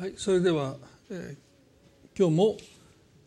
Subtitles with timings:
[0.00, 0.76] はい、それでは、
[1.10, 2.56] えー、今日も、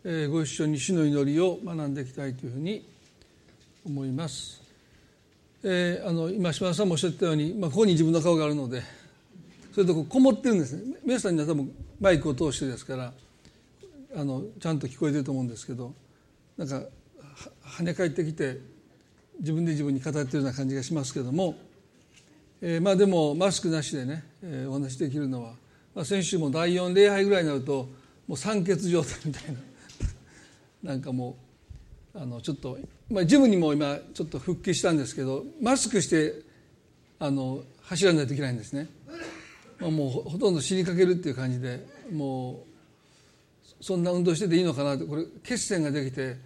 [0.04, 2.88] えー、ご一緒に主の祈りを学んでいきたいというふうに
[3.84, 4.62] 思います。
[5.62, 8.82] えー、あの今島田さんもおっしゃったように、まあ、ここに自分の顔があるので
[9.74, 13.12] それとこもってるんですね皆さんには多分マイクを通してですから
[14.16, 15.92] あのちゃんと聞こえてると思うんですけど
[16.56, 16.84] なんか
[17.66, 18.60] 跳ね返ってきて
[19.40, 21.54] 自分で自分に語ってるような感じがしますけども、
[22.62, 25.60] えー、まあでもマスクなしでね、えー、お話できるのは
[25.94, 27.88] まあ、先週も第4礼拝ぐらいになると
[28.26, 29.58] もう酸欠状態みたいな
[30.92, 31.36] なんかも
[32.14, 32.78] うあのちょっと、
[33.10, 36.42] まあ、ジムにも今ちょっと復帰したんですけどマスクして
[37.18, 38.88] あの走らないといけないんですね、
[39.78, 42.64] まあ、もうほとんど死にかけるっていう感じでも
[43.80, 46.36] うそんな運動してていいのかなってこれ血栓ができて、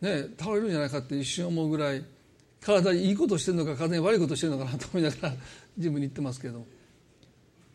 [0.00, 2.04] ね、倒れるんじゃないかって一瞬思うぐらい
[2.60, 5.34] 体にいいことしてるのか体に悪いことしてるのかなと思いながら
[5.78, 6.79] ジムに行ってますけども。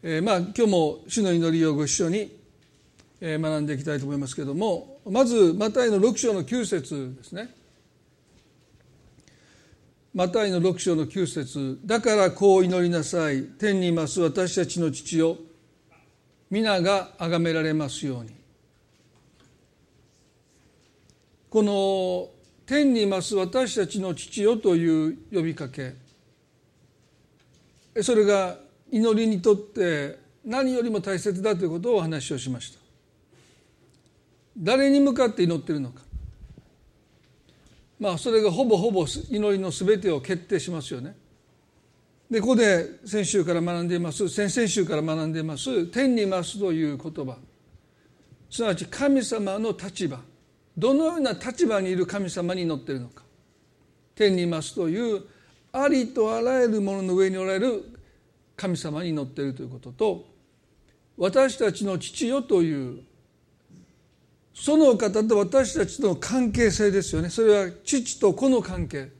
[0.07, 2.31] えー、まあ今日も主の祈りをご一緒に
[3.19, 7.49] 学んでいきたいと思いますけれどもまずマタイの6章の9節ですね。
[10.13, 11.79] マタイの6章の9節。
[11.83, 13.45] だからこう祈りなさい。
[13.45, 15.37] 天にいます私たちの父よ。
[16.51, 18.29] 皆が崇められますように。
[21.49, 22.29] この
[22.67, 25.95] 天にいます私たちの父よという呼びかけ。
[28.03, 28.64] それが
[28.95, 32.79] 祈りにとって何よりも大切だということをお話をしました。
[34.57, 36.01] 誰に向かって祈ってるのか。
[37.99, 41.13] まあそれがほぼほぼ祈りの全てを決定しますよね。
[42.31, 44.29] でここで先週から学んでいます。
[44.29, 45.87] 先々週から学んでいます。
[45.87, 47.35] 天にいますという言葉。
[48.49, 50.21] すなわち神様の立場。
[50.77, 53.23] どのような立場にいる神様に祈ってるのか。
[54.15, 55.23] 天にいますという
[55.73, 57.94] ありとあらゆるものの上におられる
[58.55, 60.25] 神様に乗っているということと
[61.17, 63.03] 私たちの父よという
[64.53, 67.29] その方と私たちとの関係性ですよね。
[67.29, 69.11] それは父と子の関係。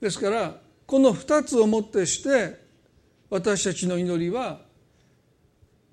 [0.00, 2.58] ですからこの2つをもってして
[3.28, 4.62] 私たちの祈りは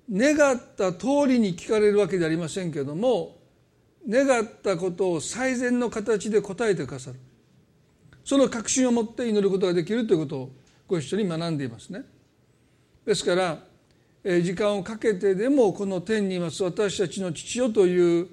[0.10, 3.38] 願った通りに聞かれるわけではありませんけれども
[4.08, 7.20] 願ったことを最善の形で答えてくださる。
[8.24, 10.52] その確信を持って祈ることができるということを
[10.88, 12.04] ご一緒に学んでいますね。
[13.06, 13.60] ですから
[14.24, 18.28] 時間をかけてでもこの天にいます私たちの父よという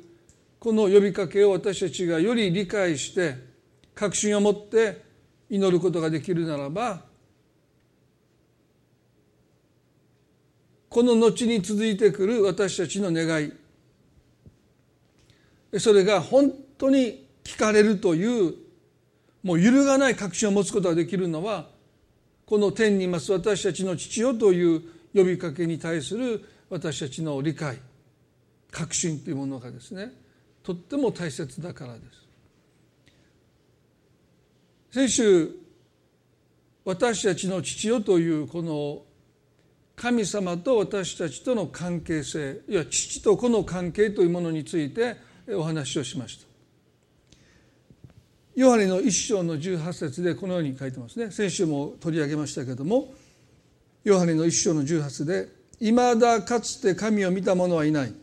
[0.58, 3.36] この呼びかけを私たちがより理解して
[3.94, 5.04] 確信を持って
[5.48, 7.02] 祈ることができるならば
[10.88, 13.52] この後に続いてくる私たちの願い
[15.78, 18.54] それが本当に聞かれるという
[19.42, 21.73] もう揺るがない確信を持つことができるのは
[22.46, 24.82] この天にいます私たちの父よという
[25.14, 27.78] 呼びかけに対する私たちの理解
[28.70, 30.12] 確信というものがですね
[30.62, 32.24] とっても大切だからです。
[34.90, 35.50] 先週
[36.84, 39.02] 私たちの父よというこの
[39.96, 45.16] 神様と私たちとの関係性いや父と子の関係というものについて
[45.48, 46.53] お話をしました。
[48.54, 51.30] ヨハネの一章の18節でこのように書いてますね。
[51.32, 53.12] 先週も取り上げましたけれども
[54.04, 55.48] ヨハネの一章の18で
[55.80, 58.14] 「いまだかつて神を見た者はいない」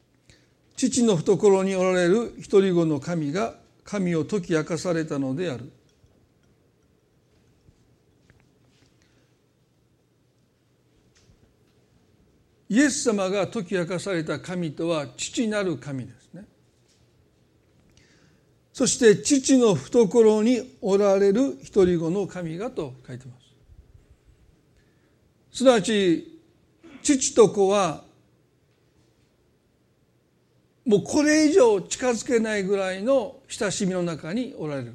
[0.76, 5.70] 「父の懐におられる独り子の神が神を解き明かされたのである」
[12.70, 16.46] イエス様が解き明かされた神とは父なる神ですね。
[18.80, 23.34] そして父の懐におられる独り子の神がと書いてま
[25.52, 25.58] す。
[25.58, 26.40] すなわち
[27.02, 28.04] 父と子は
[30.86, 34.94] もうこれ以上近づけないぐらいの親しみの中におられる、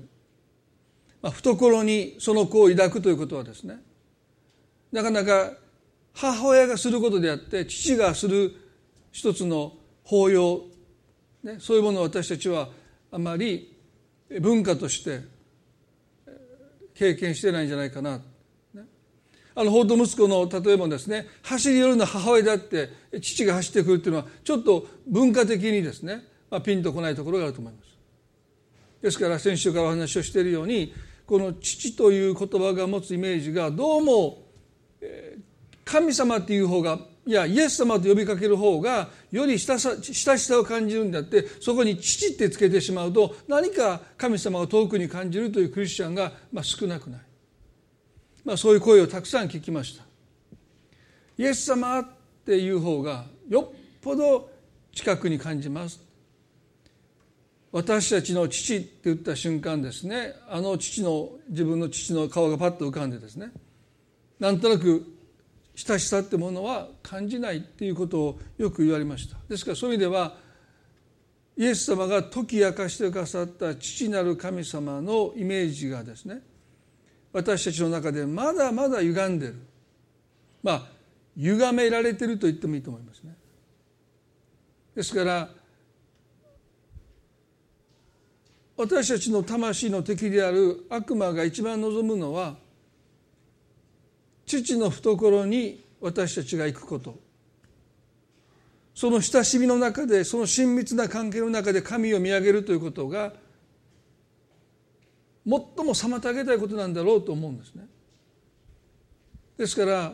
[1.22, 3.84] まあ、懐にその子を抱くということはですね。
[4.92, 5.52] なかなか
[6.16, 8.52] 母親がすることであって父がする
[9.12, 9.74] 一つの
[10.04, 10.64] 法要、
[11.44, 12.70] ね、そういうものを私たちは
[13.12, 13.75] あまり
[14.30, 15.22] 文化として
[16.94, 18.22] 経験してないんじゃないかな。
[19.58, 22.90] あの法と息子の例えばですね走り寄るの母親であって
[23.22, 27.86] 父が走ってくるっていうのはちょっと文化的にですね、まあ、ピンとこないところがあると思います。
[29.02, 30.94] ですから先週からお話をしているように
[31.26, 34.44] この父という言葉が持つイメージがどうも
[35.86, 47.22] 神様っていう方がいやイエス様と呼びかける方がより親しさを感じるんだってそこに父ってつけてしまうと何か神様が遠くに感じるというクリスチャンがまあ少なくない、
[48.44, 50.04] まあ、そういう声をたくさん聞きました。
[51.38, 52.08] イエス様っ
[52.46, 54.50] ていう方がよっぽど
[54.94, 56.00] 近くに感じます。
[57.72, 60.34] 私たちの父って言った瞬間ですね。
[60.48, 63.52] あの父の自分の父の顔がパッと浮かんでですね。
[64.40, 65.15] なんとなく
[65.76, 69.38] 親しさってものは感じないっていうことをよく言われました。
[69.50, 70.38] ですからそういう意味では
[71.58, 76.42] イエス様が解き明かしてくださった父なる神様のイメージがですね
[77.32, 79.56] 私たちの中でまだまだ歪んでる。
[80.64, 80.88] まあ
[81.38, 83.36] 歪められてると言ってもいいと思いますね。
[84.96, 85.50] ですから
[88.78, 92.56] 私たちの魂の敵である悪魔が一番望むのは
[94.64, 97.18] 父の懐に私たちが行くこと
[98.94, 103.34] その親しみの中でその親密な関係の中で神を見上げるということが
[105.46, 107.88] 最も妨げたいことなんだろうと思うんですね。
[109.58, 110.14] ですから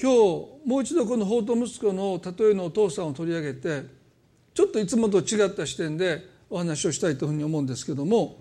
[0.00, 0.16] 今日
[0.64, 3.84] もう一度この法と息子の例えのお父さんを取り上げて
[4.54, 8.38] ちょっといつもと違った視点でお話をしたいというふうに思うんですけども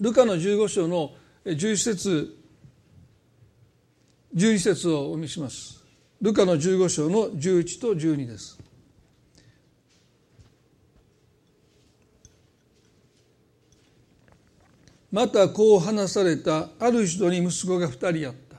[0.00, 1.12] ルカの15章の
[1.44, 2.39] 11節
[4.34, 5.82] 12節をお見せします。
[6.20, 8.58] ルカの15章の11と12です。
[15.10, 18.56] またこう話されたある人に息子が二人あった。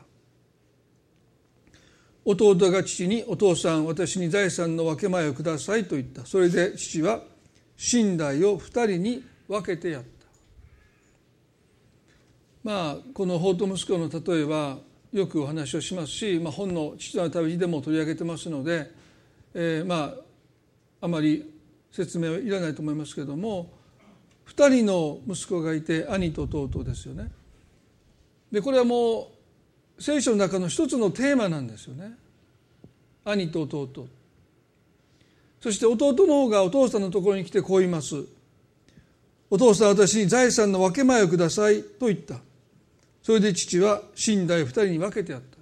[2.25, 6.25] 弟が父に「お父さん私に財産の分け前をください」と言った。
[6.25, 7.23] それで父は
[7.93, 10.09] 寝台を二人に分けてやった。
[12.63, 14.79] まあこの法と息子の例えは
[15.11, 18.91] よくお話をしますし、まあ、本の父の旅でも取り上げてますので、
[19.53, 20.13] えー、ま
[21.01, 21.51] ああまり
[21.91, 23.71] 説明はいらないと思いますけれども
[24.47, 27.31] 2人の息子がいて兄と弟ですよね。
[28.51, 29.31] でこれはも
[29.97, 32.13] う聖書の中の一つのテーマなんですよね。
[33.23, 34.07] 兄と弟。
[35.61, 38.25] そして弟の方がお父さんのところに来てこう言います。
[39.49, 42.35] お父さん私に財産の分け前をくださいと言った。
[43.23, 45.61] それで父は寝台二人に分けてやった。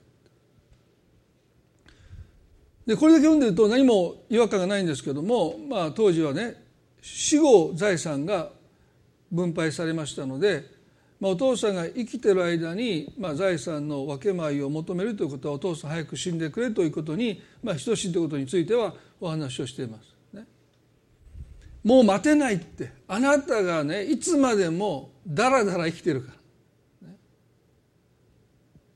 [2.85, 6.55] でこれだけ読んでると何も違和感がないんですけども、まあ、当時はね
[7.03, 8.49] 死後財産が
[9.31, 10.65] 分配されましたので、
[11.19, 20.35] まあ、お父さんが生きてる間に、まあ、財産の分け前を求めるということはお父さん早く死んでくれということに、まあ、等しいということについてはお話をしています。
[20.35, 20.47] ね、
[21.83, 26.38] もう待てないってあなたがねいつまでもだらだら生きてるから、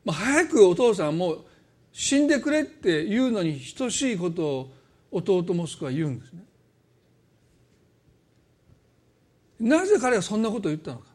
[0.06, 1.46] まあ、早くお父さんも
[1.92, 4.72] 死んでくれって言うのに等しいことを
[5.12, 6.44] 弟息子は言うんですね。
[9.60, 11.06] なぜ彼はそんなことを言ったのか。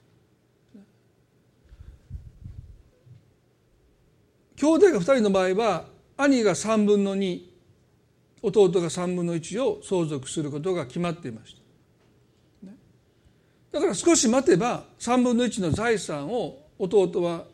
[4.56, 5.87] 兄弟が2人の場合は
[6.17, 7.43] 兄が3分の2
[8.43, 11.58] 弟が3分の1を相続することが決まっていました。
[13.70, 17.44] だから少し待てば3分の1の財産を弟は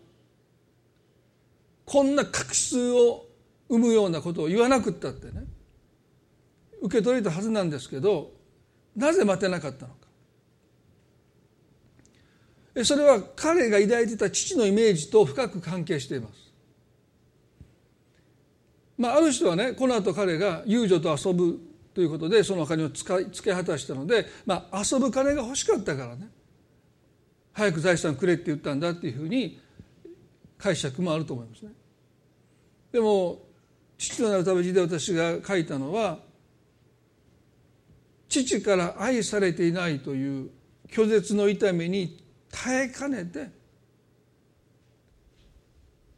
[1.85, 3.27] こんな確執を
[3.69, 5.45] 生むようなことを言わなくったってね
[6.83, 8.33] 受け取れたはずなんですけど
[8.97, 10.05] なぜ待てなかったのか
[12.85, 16.53] それは彼が抱いてた父のイメージと深く関係しています。
[18.99, 21.61] まあ、ある人はねこの後彼が遊女と遊ぶ
[21.95, 26.29] ということでそのお金を使い付け果たしたので、まあ、遊ぶ金が欲しかったからね
[27.53, 29.61] 早く財産くれって言ったんだっていうふうに
[30.59, 31.73] 解釈もあると思いますね。
[32.95, 33.43] でも
[33.99, 36.19] 父のなる旅で私が書いたのは
[38.29, 40.51] 父から愛されていないという
[40.93, 42.23] 拒絶の痛みに
[42.53, 43.49] 耐えかねて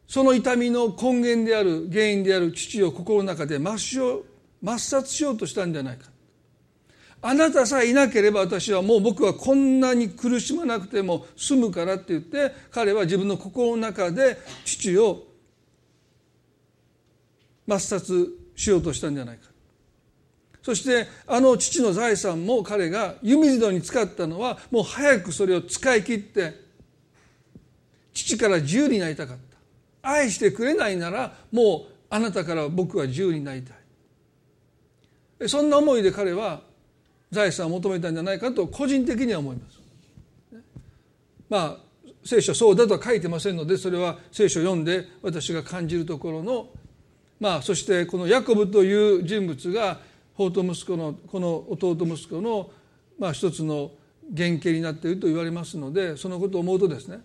[0.07, 4.21] その痛みの根源である原因である父を心の中で抹消
[4.63, 6.11] 抹殺しようとしたんじゃないか。
[7.23, 15.26] あなたさえいなければ私はもう僕はこんなに苦しまなくても済むからって言って彼は自分の心の中で父を
[17.67, 19.49] 抹殺しようとしたんじゃないか。
[20.63, 26.59] そしてあの父の財産も彼が湯水戸に使ったのはもう早くそれを使い切って
[28.13, 30.09] 父から自由になりたかった。
[30.09, 33.73] 愛してくれないならもうあなたから僕は自由になりた
[35.45, 35.49] い。
[35.49, 36.61] そんな思いで彼は
[37.31, 39.79] 財産を求めたんじゃないかと個人的には思います。
[41.49, 41.77] まあ
[42.25, 46.67] 聖書そうだとは書いてませんのでそれは聖書を読んで私が感じるところの
[47.39, 49.99] まあそしてこのヤコブという人物が
[50.33, 52.71] 法と息子のこの弟息子の
[53.19, 53.91] まあ一つの
[54.35, 57.19] 原型になっていると言われますのでそのことを思うとですね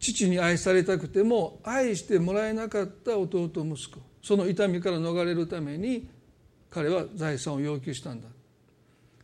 [0.00, 6.08] 父に愛されたくても愛してもらえなかった弟息子その痛みから逃れるために
[6.70, 8.28] 彼は財産を要求したんだ。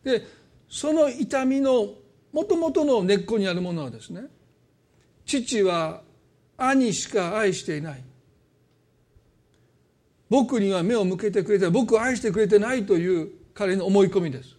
[0.03, 0.25] で
[0.69, 1.89] その痛みの
[2.31, 4.23] もともとの根っこにあるものはですね
[5.25, 6.01] 父は
[6.57, 8.03] 兄しか愛していない。
[10.31, 14.55] 僕には目を向けてくれて僕を愛してくれてないという彼の思い込みです。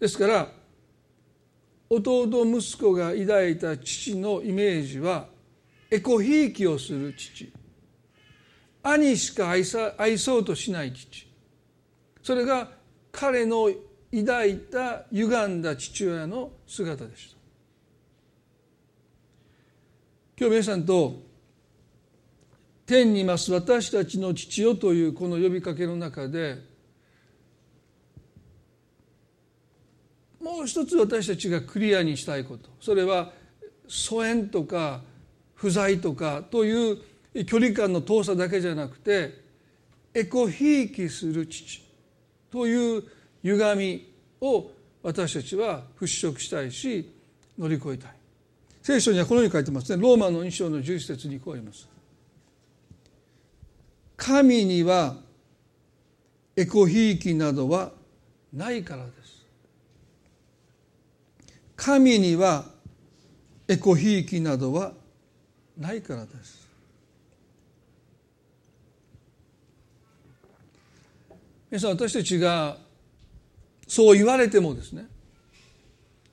[0.00, 0.48] ですから
[1.88, 5.28] 弟息子が抱いた父のイメージは
[5.88, 7.52] エコひいきをする父。
[8.82, 11.28] 兄しか愛さ愛そうとしない父。
[12.20, 12.72] それが
[13.12, 13.70] 彼の
[14.12, 17.36] 抱いた歪んだ父親の姿でした。
[20.40, 21.27] 今日皆さんと
[22.88, 26.56] 天にいます私たちの父よというこの呼びかけの中で
[30.40, 32.70] もう一つ私たちがクリアにしたいこと。
[32.80, 33.32] それは
[33.86, 35.02] 疎遠とか
[35.54, 39.42] 不在とかという距離感の遠さだけじゃなくて
[40.14, 41.82] エコひいきする父。
[42.50, 43.04] という
[43.42, 44.70] 歪みを
[45.02, 47.12] 私たちは払拭したいし
[47.58, 48.12] 乗り越えたい。
[48.80, 50.02] 聖書にはこのように書いてますね。
[50.02, 51.87] ローマの2章の11節にこう言います。
[54.28, 55.16] 神には
[56.54, 57.92] エコひいきなどは
[58.52, 59.46] ないからです。
[61.74, 62.66] 神には
[63.66, 64.92] エコひいきなどは
[65.78, 66.68] ないからです。
[71.70, 72.76] 皆さん私たちが
[73.86, 75.06] そう言われてもですね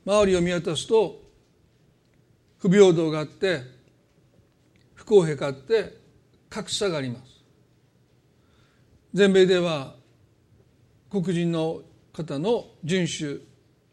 [0.05, 1.21] 周りを見渡すと
[2.57, 3.61] 不平等があって
[4.95, 5.97] 不公平があって
[6.49, 7.34] 格差があります。
[9.15, 9.95] 全米では
[11.09, 13.37] 黒人の方の人種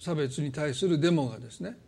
[0.00, 1.78] 差別に対するデモがですね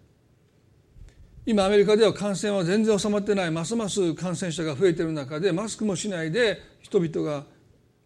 [1.45, 7.45] 今アメリカでは感染は全然収まってないますます感染者が増えてる中でマスクもしないで人々が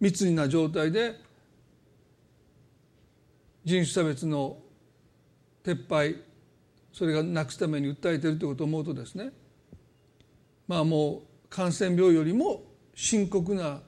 [0.01, 1.21] 密にな状態で
[3.67, 4.57] 人種差別の
[5.63, 6.17] 撤廃
[6.91, 9.31] それがなくすために訴えているということを思うとですね
[10.67, 12.63] まあもう感染病よりも
[12.95, 13.83] 深刻な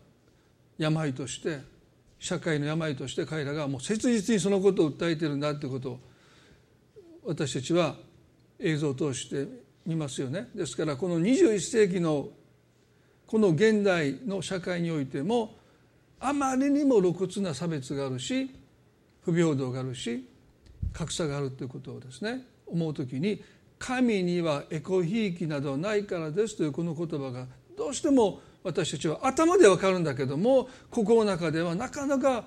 [0.81, 1.59] 病として
[2.19, 6.01] 社会の病として彼らがもう切実にそのことを訴えてるんだということを
[7.25, 7.97] 私たちは
[8.59, 9.47] 映像を通して
[9.87, 10.49] 見ますよね。
[10.55, 12.29] ですからこの21世紀の
[13.27, 15.55] この現代の社会においても
[16.19, 18.51] あまりにも露骨な差別があるし
[19.23, 20.27] 不平等があるし
[20.93, 23.43] 格差があるということをですね思う時に
[23.79, 27.47] 神にはエコひいきなどないからですというこの言葉が
[27.77, 32.45] どうしても私たちは頭でわかるんだけども心の中ではなかなか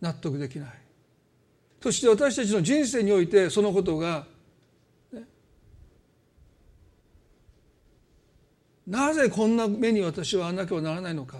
[0.00, 0.68] 納得できない。
[1.82, 4.26] そして私たちの人生においてそのことが、
[5.12, 5.22] ね、
[8.86, 11.38] なぜこんな目に私はあんなきゃならないのか。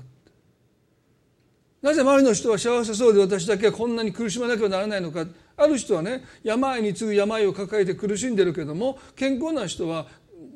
[1.82, 5.26] なぜ周りの人は幸せそうで私だけはこんなに苦しまなきゃならないのか。
[5.56, 10.06] ある人はね病に次ぐ病を抱えて苦しんでるけども健康な人は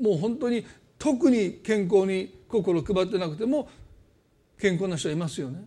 [0.01, 0.67] もう本当に
[0.99, 3.69] 特に健康に心配ってなくても
[4.59, 5.65] 健康な人はいますよね。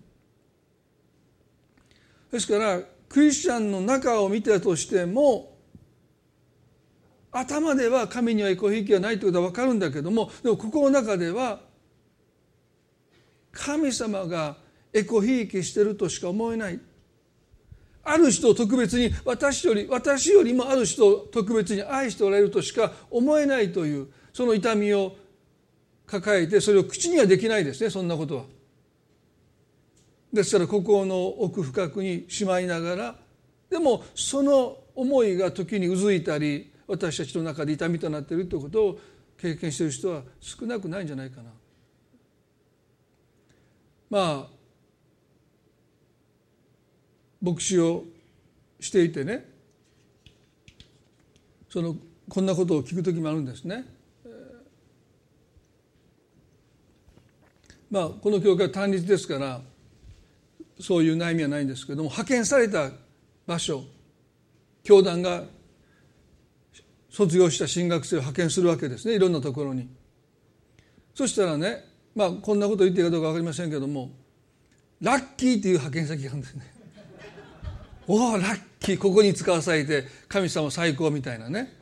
[2.32, 2.80] ですから
[3.10, 5.58] クリスチャンの中を見たとしても
[7.32, 11.62] 頭では神にはエコひいきはないということは分かるんだけどもでも心の中では
[13.52, 14.58] 神様が
[14.94, 16.80] エコひいきしてるとしか思えない
[18.04, 25.16] ある人を特別に私より私よりもある人を特別に愛しておられるとしか思えないというその痛みを
[26.08, 28.44] 抱えてそれを口にはできないですねそんなことは。
[30.32, 33.16] ですから心の奥深くにしまいながら
[33.70, 39.00] でもその思いが時にうずいたり私たちの中で痛みとなっているということを
[39.38, 41.52] 経験している人は少なくないんじゃないかな。
[44.10, 44.58] まあ
[47.42, 48.06] 牧師を
[48.80, 49.46] していてね
[51.70, 51.96] その
[52.30, 53.97] こんなことを聞く時もあるんですね。
[57.90, 59.62] まあこの教会は単立ですから
[60.80, 62.92] そういう悩みはないんですけども派遣された
[63.46, 63.84] 場所
[64.84, 65.44] 教団が
[67.10, 69.90] 卒業した進学生を派遣するわけですねいろんなところに。
[71.16, 71.84] そしたらね
[72.16, 74.12] まあこんなこと言っていいかどうか分かりませんけども
[75.02, 76.74] ラッキーっていう派遣先があるんですね。
[78.08, 81.74] おおラッキーここに使わされて神様最高みたいなね。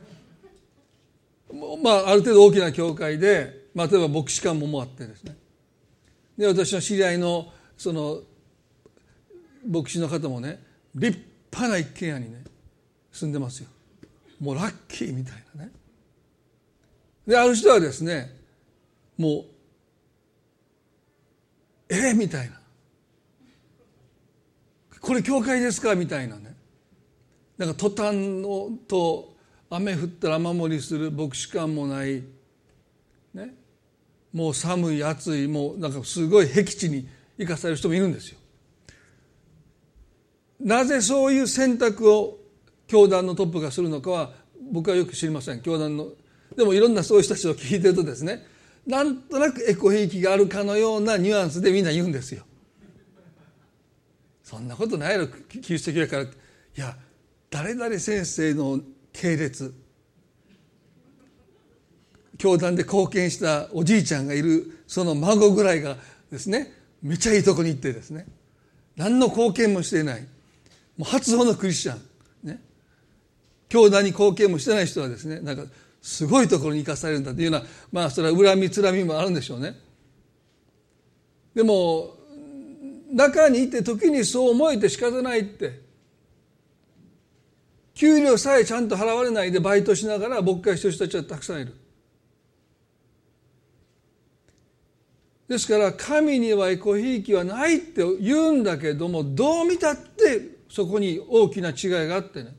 [1.82, 5.36] まあある程度大きな教会で、まあ、例えば牧師館ももあってですね。
[6.36, 8.20] で私の知り合いのその
[9.68, 10.62] 牧師の方もね
[10.94, 11.18] 立
[11.52, 12.44] 派な一軒家にね
[13.12, 13.68] 住んでますよ。
[14.40, 15.72] もうラッキーみたいなね。
[17.26, 18.30] である人はですね
[19.16, 19.44] もう
[21.88, 22.60] ええみたいな。
[25.00, 26.54] これ教会ですかみたいなね。
[27.56, 29.34] なんか途端のと
[29.70, 32.22] 雨降ったら雨漏りする牧師館もない。
[33.34, 33.54] ね。
[34.36, 38.38] もう寒い暑いもうなんかすごい僻地に行かされる人もいるんですよ。
[40.60, 42.36] なぜそういう選択を
[42.86, 44.34] 教団のトップがするのかは
[44.70, 46.08] 僕はよく知りません教団の
[46.54, 48.44] でもいろんなそういう人たちを聞いてるとですね
[48.86, 52.44] なんとなくエコひいきがあるかのようなニュアンスでみんな言うんですよ。
[54.42, 56.28] そんなことないやろキリスト教やからい
[56.74, 56.94] や
[57.48, 58.80] 誰々先生の
[59.14, 59.85] 系列
[62.38, 65.96] 教団で貢献したおじいちゃんがいるその孫ぐらいが
[66.30, 68.26] ですねめちゃいいとこに行ってですね
[68.96, 70.22] 何の貢献もしていない。
[70.96, 72.00] もう初歩のクリスチャン。
[72.48, 72.60] ね。
[73.68, 75.64] 教団に貢献もしてない人はですねなんか
[76.00, 79.76] すごいところに生かされるんだというようなまあそれは恨みつらみもあるんでしょうね。
[81.54, 82.16] でも
[83.12, 85.80] 中にいて時にそう思えて仕方ないって
[87.94, 91.74] 給料さえちゃんと払われないでバイトしながら牧会してる人たちはたくさんいる。
[95.48, 102.56] ですから神にはエコひいきはないって言うんだけどもどう見たってそこに大きな違いがあってね。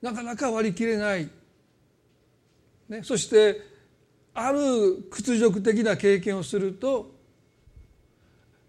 [0.00, 1.28] なかなか割り切れない、
[2.88, 3.60] ね、そして
[4.34, 7.16] ある屈辱的な経験をすると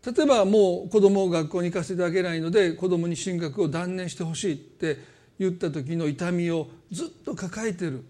[0.05, 4.97] 例えばもう子供を学校に行かせてあげないので子供に進学を断念してほしいって
[5.37, 8.03] 言った時の痛みをずっと抱えてる。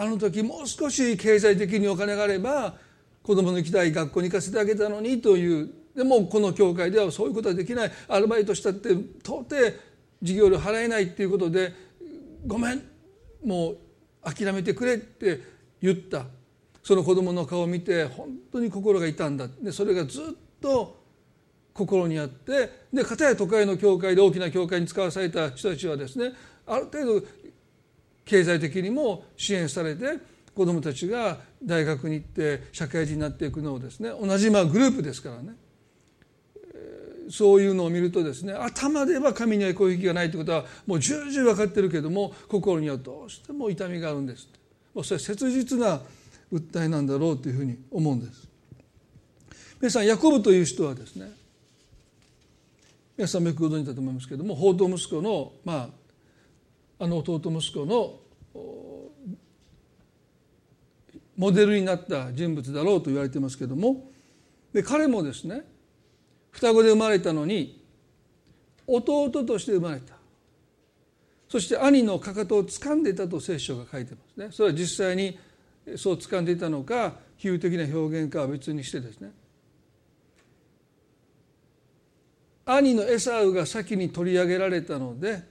[0.00, 2.72] あの時もう少し経済的にお金があれば
[3.22, 7.92] 子供の行きたい学校に行かせてあげたのにというでもこの教会ではそういうことはできない。
[8.08, 9.56] アルバイトしたって到底
[10.22, 11.74] 授業料払えないっていうことで
[12.46, 12.82] ごめん。
[13.44, 13.76] もう
[14.22, 15.40] 諦めてくれって
[15.82, 16.24] 言った。
[16.82, 19.48] その子供の顔を見て本当に心が痛んだ。
[19.60, 20.24] でそれがずっ
[20.62, 20.96] と
[21.74, 22.86] 心にあって。
[22.90, 26.32] で片や都会の教会で大きな教会に使わされた人たちはですね
[26.66, 27.26] ある程度
[28.24, 30.18] 経済的にも支援されて
[30.54, 35.54] 子どもたちが大学に行って社会人になっていくのをですね同じまあグループですからね。
[37.30, 44.48] そういうのを見るとですね頭では神には攻撃がないということはもう重々分かってるけども心にはどうしても痛みがあるんです。
[44.92, 46.00] もうそれは切実な
[46.52, 48.48] 訴えなんだろうというふうに思うんです。
[49.80, 51.30] 皆さんヤコブという人はですね
[53.16, 55.99] 皆さんもよくご存知だと思いますけども法と息子のまあ
[57.00, 58.20] あの弟息子の
[61.36, 64.10] モデルになった人物だろうと言われてますけども
[64.74, 65.62] で彼もですね
[66.50, 67.82] 双子で生まれたのに
[68.86, 70.14] 弟として生まれた。
[71.48, 74.48] そして兄のかかとを掴んでいたと聖書が書いてますね。
[74.52, 75.38] それは実際に
[75.96, 79.32] そう掴んでいたのか比喩的な表現かは別にしてですね。
[82.66, 85.42] 兄のエサウが先に取り上げられたので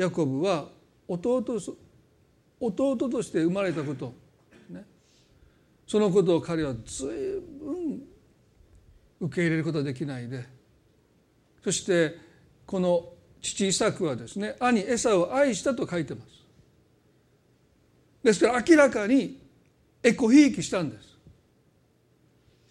[0.00, 0.66] ヤコブは
[1.06, 1.44] 弟
[2.58, 4.14] 弟として生まれたこと、
[4.70, 4.82] ね、
[5.86, 7.08] そのことを彼は随
[7.62, 8.02] 分
[9.20, 10.46] 受け入れることができないで。
[11.62, 12.16] そして
[12.64, 16.28] この父イサクはですね兄エサを愛したと書いてます。
[18.22, 19.38] ですから明らかに
[20.02, 21.18] エコひいきしたんです。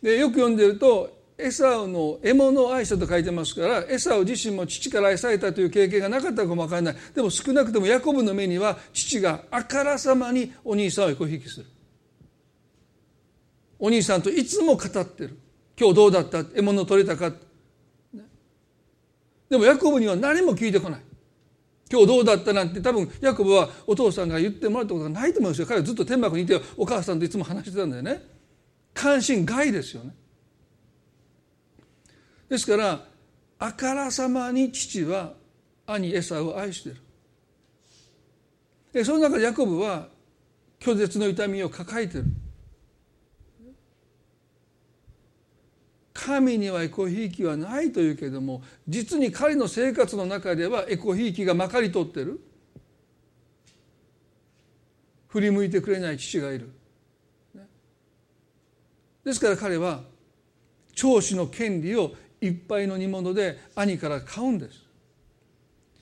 [0.02, 6.96] でよく読んでるとエサウの獲物を愛したと書いてますからエサウ自身も父から愛されたという経験がなかったかも分からない。
[7.16, 11.66] でも少なくともヤコブの目には父があからさまにお兄さんをエコひきする。
[13.80, 15.40] お兄さんといつも語ってる。
[15.80, 16.44] 今日どうだった？
[16.44, 17.32] 獲物取れたか、
[19.50, 21.02] でもヤコブには何も聞いてこない。
[21.90, 22.52] 今日どうだった？
[22.52, 25.68] なんて多分ヤコブはお父さんが言ってもらったことがないと思うんですよ。
[25.68, 28.22] 彼はずっと天幕にいてお母さんといつも話してたんだよね。
[28.94, 30.14] 関心外ですよね。
[32.50, 33.06] ですから
[33.60, 35.34] あからさまに父は
[35.86, 36.94] 兄エサを愛してい
[38.94, 40.08] るその中でヤコブは
[40.80, 42.28] 拒絶の痛みを抱えている。
[46.14, 52.42] 神にはエコひいきはないというけれども実に彼の生活の中ではエコひいきがまかり通ってる。
[55.28, 56.72] 振り向いてくれない父がいる。
[59.24, 60.02] ですから彼は
[60.96, 64.84] 長子の権利をいっぱいの煮物で兄から買うんです。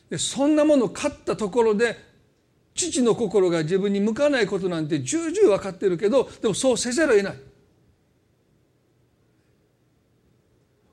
[0.10, 1.98] でそんなものを買ったところで
[2.74, 7.36] 父の心が自分に向かないことなんて重々分かってるけどでもそうせざるを得ない。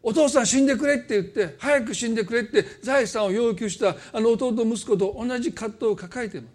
[0.02, 6.54] 弟父さん死んでくれって言って早く死んでくれって財産を要求したあの弟息子と同じ葛藤を抱えています。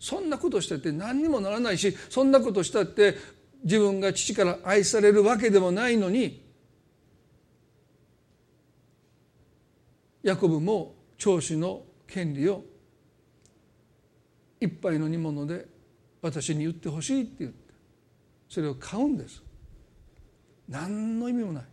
[0.00, 3.16] そんなことしたって何にもならないしそんなことしたって
[3.62, 6.49] 自分が父から愛されるわけでもないのに
[10.22, 12.62] ヤコブも長子の権利を
[14.60, 15.66] 一杯の煮物で
[16.20, 17.70] 私に言ってほしいって言って。
[18.48, 19.42] それを買うんです。
[20.68, 21.64] 何の意味もない。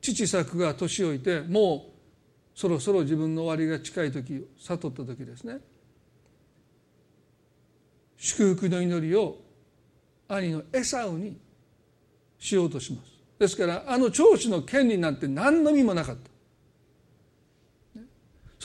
[0.00, 1.92] 父作が年老いても
[2.54, 5.58] うそろそろ自分の終わりが近い時悟った時ですね。
[8.16, 9.36] 祝福の祈りを
[10.28, 11.38] 兄のエサウに
[12.38, 13.10] しようとします。
[13.38, 16.30] ですからあの長子の権利なんて何の意味もなかった。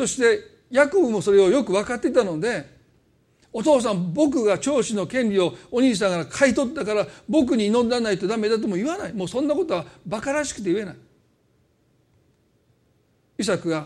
[0.02, 2.66] そしてヤコブもそれをよく分かっていたので
[3.54, 9.14] お父さん僕が長子の権利をお兄さんが買い取ったから僕に祈らないとダメだとも言わない。
[9.14, 10.96] もうそんなことは馬鹿らしくて言えない。
[13.38, 13.86] イサクが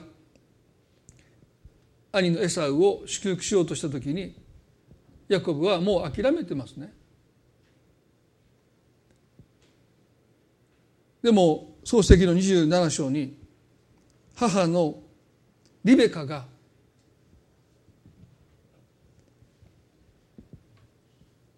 [2.13, 4.33] 兄のエサウを祝福しようとした時に
[5.27, 6.93] ヤコブはもう諦めてますね。
[11.21, 13.37] でも漱石の27章に
[14.35, 14.99] 母の
[15.85, 16.45] リベカが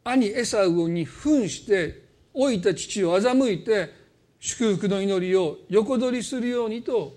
[0.04, 2.04] 兄エサウに扮して
[2.36, 3.94] 老いた父を欺いて
[4.40, 7.16] 祝福の祈りを横取りするようにと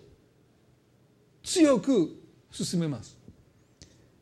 [1.42, 2.16] 強く
[2.52, 3.16] 進めます。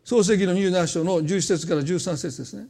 [0.03, 2.69] 創世記の27章の11節から13節ですね。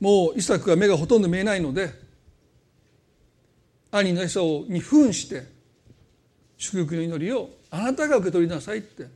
[0.00, 2.07] もうイサクは目がほとんど見えないので
[3.90, 5.44] 兄のエサオに扮して
[6.56, 9.06] 祝福の祈りをあなたが受け取りなさいって。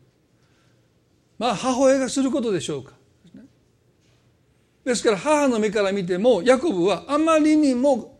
[1.38, 2.92] まあ母親がすることでしょうか。
[4.84, 8.18] ですから母の目から見てもヤコブはあまりにも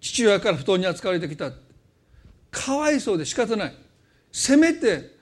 [0.00, 1.52] 父親から不当に扱われてきた
[2.50, 3.74] かわいそうで仕方ない。
[4.32, 5.14] せめて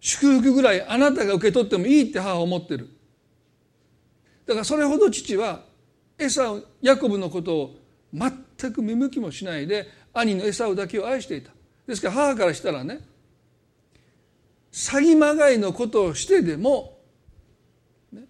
[0.00, 2.88] 祝福ぐらいあなたが受け取ってもいいって母は思ってる。
[4.46, 5.64] だからそれほど父は
[6.18, 7.76] エサヤコブのことを
[8.12, 11.50] 全全く見向きもしないで兄のエサウだけを愛していた。
[11.86, 13.00] ですから母からしたらね
[14.72, 16.98] 詐欺まがいのことをしてでも、
[18.12, 18.22] ね、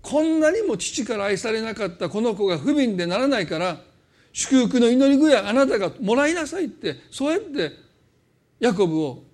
[0.00, 3.80] こんなにも父から愛されなかったこの子が不憫でならないから
[4.32, 7.72] 祝福の祈りぐらいあなたがもらいなさいってそうやって
[8.60, 9.24] ヤコブを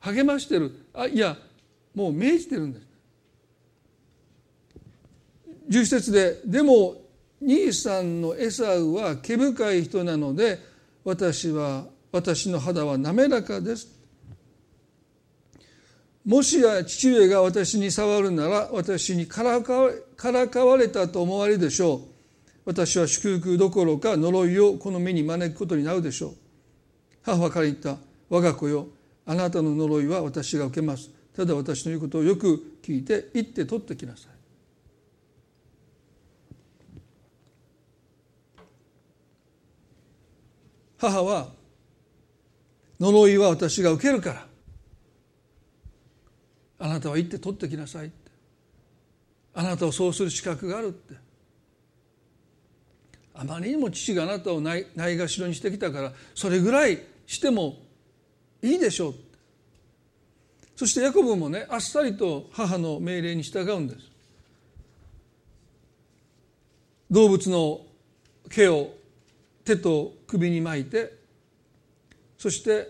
[0.00, 0.86] 励ましてる。
[0.94, 1.36] あいや
[1.94, 2.86] もう命じてるんです。
[5.68, 7.07] 十節ででも
[7.40, 10.58] 兄さんのエサウは毛深い人なので
[11.04, 13.88] 私は私の肌は滑らかです。
[16.24, 19.74] もしや父上が私に触るなら私にからか
[20.64, 22.00] われたと思われるでしょう。
[22.66, 26.34] 私は祝福どころか呪いをこの目に招くことになるでしょう。
[27.22, 28.88] 母は彼に言った我が子よ
[29.24, 31.10] あなたの呪いは私が受けます。
[31.34, 34.37] ただ私の言うことをよく聞いて行って取ってきなさい。
[40.98, 41.48] 母は
[43.00, 44.46] 呪いは私が受けるから。
[46.80, 48.30] あなたは行って取ってきなさいって。
[49.54, 51.14] あなたをそうする資格があるって。
[53.34, 57.76] あまりにも父があなたをないないがしろにしてきたからそれぐらいしても
[58.60, 59.14] いいでしょう
[60.74, 64.10] そしてヤコブもねあっさりと母の命令に従うんです。
[67.10, 67.80] 動物の
[68.50, 68.97] 毛を
[69.68, 71.12] 手と首に巻いて
[72.38, 72.88] そして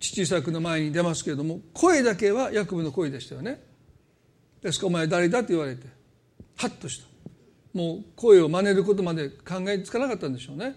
[0.00, 3.62] 父イサクの前に出ますけれども声だけはヤコブの声でしたよね。
[4.62, 5.86] ですからお前誰だって言われて
[6.56, 7.06] ハッとした。
[7.72, 10.76] もう声を真似ることまで考えつかなかったんでしょうね。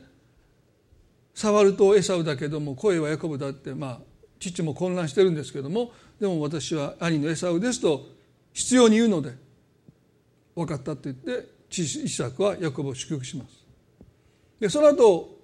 [1.34, 4.00] 触るとエサウだけども声はヤコブだってまあ
[4.40, 8.08] 父も混乱してるんですけどもでも私は兄のエサウですと
[8.54, 9.34] 必要に言うので
[10.56, 13.67] 分かったって言って父イサクはヤコブを祝福します。
[14.60, 15.38] でその後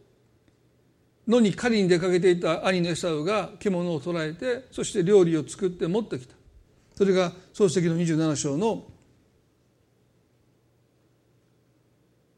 [1.27, 6.35] 野に狩りに出かけていた兄のエサウが獣を捕らえてそして料理を作って持ってきた。
[6.95, 8.85] それが漱石の27章の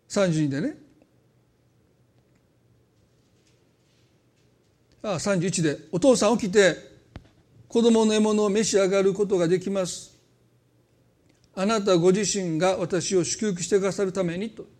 [0.07, 0.77] 32でね。
[5.01, 6.75] あ31で「お父さん起きて
[7.67, 10.17] 子供の獲物を召し上がることができます」
[11.53, 14.74] 「あなたご自身が私を祝福してくださるために」と。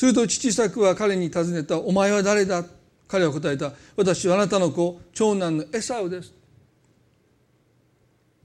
[0.00, 2.64] すると父作は彼に尋ねた「お前は誰だ?」
[3.06, 6.32] 彼は答えた「私はあなたの子長男のエサウです」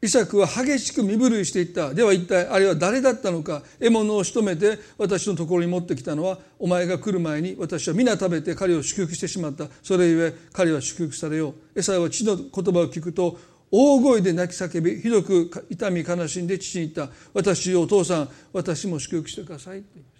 [0.04, 1.94] イサクは激しく身震いしていった。
[1.94, 3.64] では一体あれは誰だったのか？
[3.80, 9.70] 獲物を仕留めて私のところに持ってきたのはお前が来る前に私は皆食べて彼を祝福してしまった。
[9.82, 11.80] それゆえ彼は祝福されよう。
[11.80, 13.40] エサは父の言葉を聞くと
[13.72, 17.14] 大声で泣き叫びひどく痛み悲しんで父に言った。
[17.34, 20.16] 私をお父さん私も祝福してくださいと言いました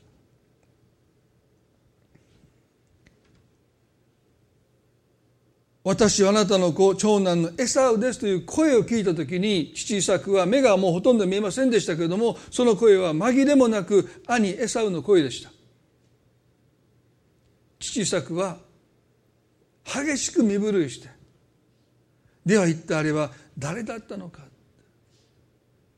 [5.86, 15.52] 私はあなたの子長男のエサウですという声を聞いた時に父イサクは目がもうほとんど見えませんでしたけれどもその声は紛れもなく兄エサウの声でした。
[17.78, 18.58] 父イサクは
[19.86, 21.10] 激しく身震いして
[22.44, 24.42] では一体あれは誰だったのか。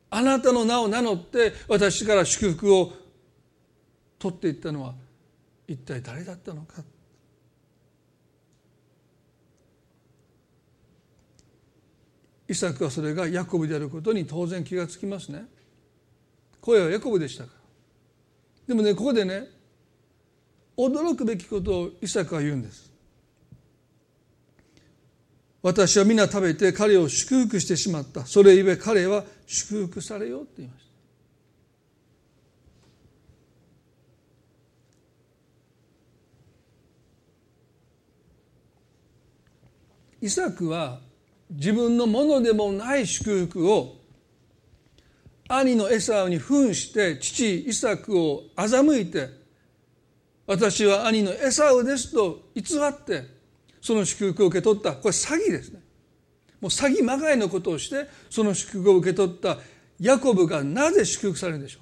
[0.09, 2.91] あなたの名を名乗って私から祝福を
[4.19, 4.95] 取っていったのは
[5.65, 6.83] 一体誰だったのか。
[12.49, 15.45] イサクはそれがヤコブであることに当然気がつきますね。
[16.61, 17.59] 声はヤコブでしたから。
[18.67, 19.47] でもねここでね
[20.77, 22.91] 驚くべきことをイサクは言うんです。
[25.61, 28.25] 私は皆食べて彼を祝福してしまった。
[28.25, 30.87] それゆえ彼は祝福されようって言いました。
[40.19, 40.99] イサクは
[41.49, 43.95] 自分のものでもない祝福を
[45.49, 49.29] 兄のエサウに扮して父イサクを欺いて
[50.45, 53.37] 私は兄のエサウですと偽って
[53.81, 54.93] その祝福を受け取った。
[54.93, 55.81] これ詐欺ですね。
[56.59, 59.57] もう詐欺まがいのことをしてその祝福を受け取った。
[59.99, 61.79] ヤコブがなぜ祝福されるんでしょ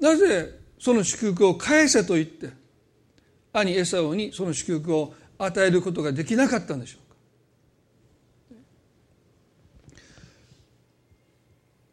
[0.00, 0.08] うか。
[0.08, 2.50] なぜその祝福を返せと言って
[3.52, 7.16] 兄エサウにその祝福を与えることができなかったんでしょうか？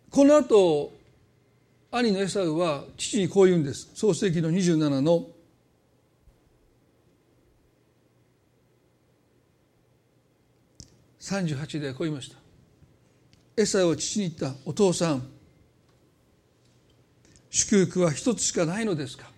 [0.09, 0.93] この後
[1.91, 3.91] 兄のエサウは父にこう言うんです。
[3.93, 5.27] 創世紀の27の
[11.21, 12.37] 38でこう言いました。
[13.57, 15.27] エサウは父に言ったお父さん
[17.49, 19.31] 祝福は一つしかないのですか？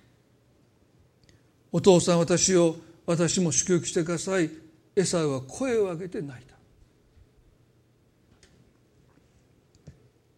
[1.71, 2.75] お父さん私を
[3.07, 4.51] 私も祝福してください。
[4.95, 6.55] エサウは声を上げて泣いた。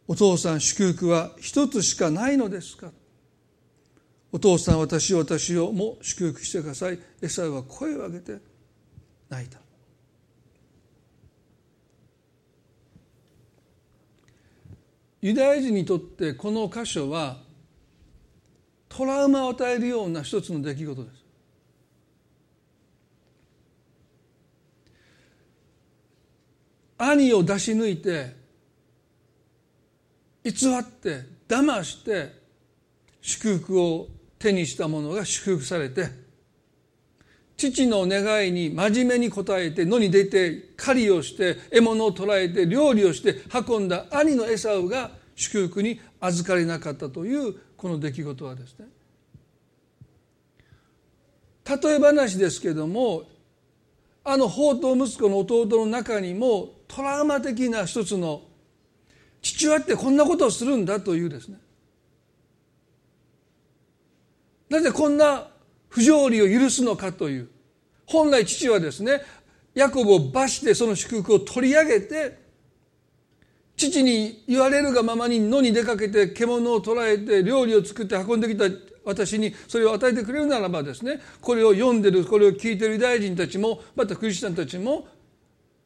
[0.08, 2.92] お父さん祝福は一つしかないのですか？
[4.32, 7.00] お父さん私を私をも祝福してください。
[7.22, 8.38] エサウは声を上げて
[9.30, 9.60] 泣いた。
[15.22, 17.38] ユダヤ人にとってこの箇所は
[18.88, 21.19] トラウマを与えるような一つの出来事です。
[27.00, 28.36] 兄を出し抜いて
[30.44, 32.38] 偽って騙して
[33.22, 34.08] 祝福を
[34.38, 36.10] 手にした者が祝福されて
[37.56, 43.36] 父の願いに真面目に応えて野に出て狩りをして獲物を捕らえて料理をして
[43.68, 48.88] 運んだ兄のエサウが祝福に預かれなかったというこの出来事はですね。
[51.82, 53.24] 例え話ですけども
[54.32, 58.44] あの宝刀息子の弟の中にもトラウマ的な一つの
[59.42, 61.58] 父親ってこんなことをするんだというですね。
[64.70, 65.48] なぜこんな
[65.88, 67.50] 不条理を許すのかという。
[68.06, 69.24] 本来父はですね
[69.74, 72.38] ヤコブを罰してその祝福を取り上げて
[73.78, 78.66] 父に言われるがままに野に出かけて獣を捕らえて料理を作って運んできた
[79.10, 85.08] 私にそれを与えてくれるならばですねこれを読んでるこれを聞いてるユダヤ人たちもまたクリスチャンたちも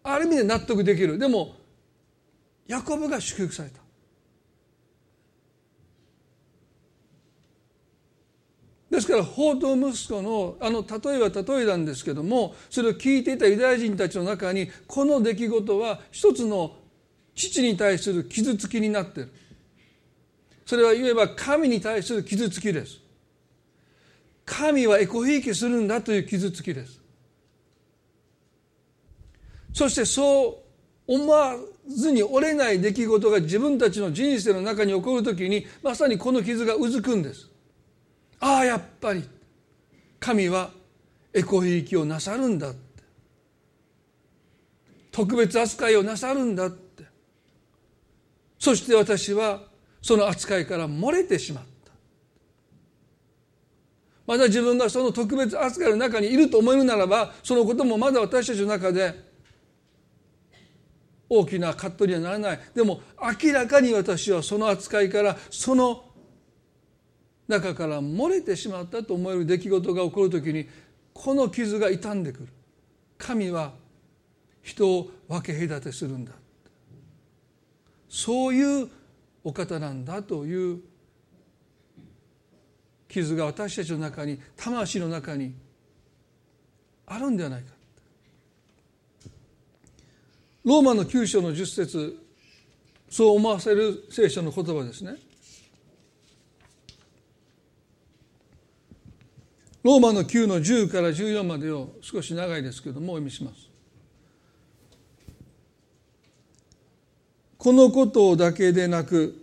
[0.03, 1.17] ある意味で納得できる。
[1.17, 1.55] でも
[2.67, 3.81] ヤコブが祝福された。
[8.91, 16.75] ですから宝刀息子のあの例えは例えなんですけどもそれを聞いていたユダヤ人たちの中にこの出来事は一つの
[17.33, 19.33] 父に対する傷つきになってる。
[20.65, 23.02] それは言えば神に対する傷つきです。
[24.45, 27.01] 神はエコひいきするんだという傷つきです。
[29.73, 30.63] そしてそ
[31.07, 31.55] う思わ
[31.87, 37.49] ずに折れない出来事が自分たちの人生の中に起こる時にまさにこの傷がうずくんです。
[38.39, 39.27] ああやっぱり
[40.19, 40.71] 神は
[41.33, 43.03] エコひいきをなさるんだって。
[45.11, 47.03] 特別扱いをなさるんだって。
[48.59, 49.61] そして私は
[50.01, 51.72] その扱いから漏れてしまった。
[54.25, 59.13] まだ自分がその特別扱いの中にいると思えるならばそのこともまだ私たちの中で
[61.29, 62.59] 大きな葛藤にはならない。
[62.73, 63.01] でも
[63.43, 66.05] 明らかに私はその扱いからその
[67.47, 70.67] 中から漏れてしまったと思える出来事が起こる時に
[71.13, 72.47] この傷が傷んでくる。
[73.17, 73.73] 神は
[74.61, 76.33] 人を分け隔てするんだ。
[78.07, 78.89] そういう
[79.43, 80.81] お方なんだという
[83.13, 85.53] 傷が私たちの中に魂の中に
[87.05, 87.67] あるんではないか
[90.65, 92.19] ローマの9章の10節
[93.09, 95.15] そう思わせる聖書の言葉ですね
[99.83, 103.69] ローマの9の10から14までを少し長いですけれどもお読みします。
[107.57, 109.42] このことだけでなく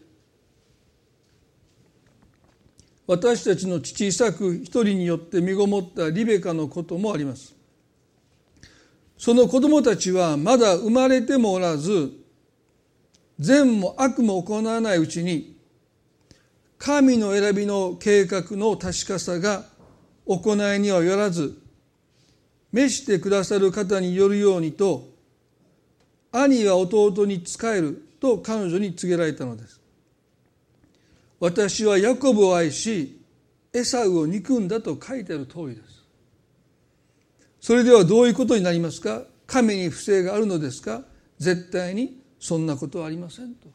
[3.10, 7.56] 私たちの父イサク一人によって身ごもったリベカのこともあります。
[9.18, 12.12] その子供たちはまだ生まれてもおらず
[13.40, 15.56] 善も悪も行わないうちに
[16.78, 19.64] 神の選びの計画の確かさが
[20.24, 21.60] 行いにはよらず
[22.70, 25.08] 召してくださる方によるようにと
[26.30, 29.79] 兄は弟に仕えると彼女に告げられたのです
[31.40, 33.18] 私はヤコブを愛し
[33.72, 36.04] エサウを憎んだと書いてある通りです。
[37.60, 39.22] それではどういうことになりますか？
[39.46, 41.02] 神に不正があるのですか？
[41.38, 43.68] 絶対にそんなことはありませんと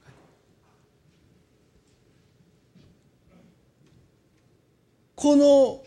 [5.16, 5.82] この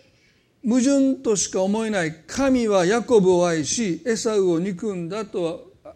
[0.64, 5.95] 矛盾としか思えない神はヤコブを愛しエサウを憎んだとは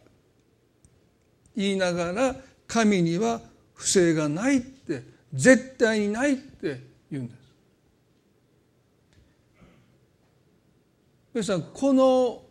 [1.57, 3.41] 言いながら神には
[3.75, 4.63] 不正がない
[5.33, 7.43] 絶対にないって言うんです。
[11.35, 12.43] 皆さんこの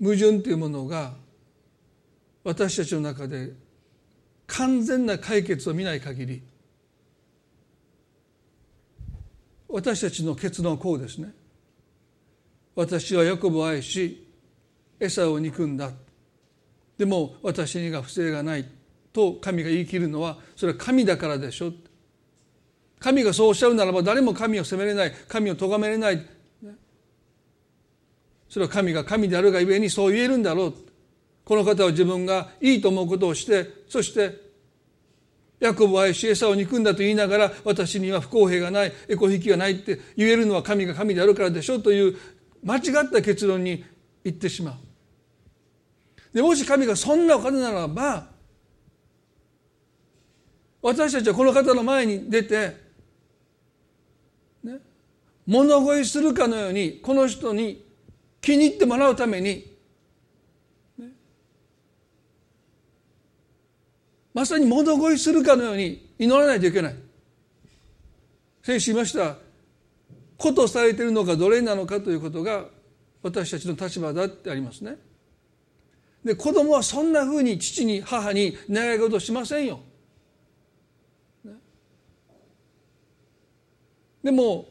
[0.00, 1.12] 矛盾というものが
[2.44, 3.52] 私たちの中で
[4.46, 6.42] 完全な解決を見ない限り
[9.68, 11.34] 私たちの結論はこうですね。
[12.74, 14.26] 私はヤコブを愛し
[14.98, 15.90] エサを憎んだ。
[16.96, 18.77] でも私にが不正がない。
[19.18, 21.72] と神が言い切るのはそれは神だからでしょ。
[23.00, 26.24] 神がそうおっしゃるならば誰も神を責めれない神を咎めれない。
[28.48, 30.74] それは神が神であるがゆえにそう言えるんだろう。
[31.44, 34.48] この方は自分がいいと思うことをしてそして
[35.58, 42.16] ヤコブを愛し餌を憎んだと言いながら私には不公平がないエコ引きがないって言えるのは神が神であるからでしょという
[42.62, 43.84] 間違った結論に
[44.22, 44.74] 行ってしまう。
[46.32, 48.37] でもし神がそんなお方ならば
[50.80, 52.76] 私たちはこの方の前に出て、
[54.62, 54.78] ね、
[55.46, 57.84] 物乞いするかのようにこの人に
[58.40, 59.78] 気に入ってもらうために
[64.38, 66.94] まさに物乞いするかのように祈らないといけない。
[68.62, 69.36] 先週言いました。
[70.36, 72.66] ことされているのか奴隷なのかということが
[73.20, 74.96] 私たちの立場だってありますね。
[76.24, 79.80] で子供はそんなふうに父に母に願い事しませんよ。
[84.22, 84.66] でも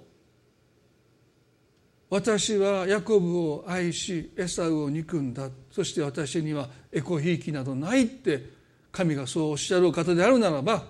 [2.10, 5.50] 私はヤコブを愛しエサウを憎んだ。
[5.72, 8.50] そして私にはエコひいきなどないって
[8.92, 10.86] 神がそうおっしゃる方であるならば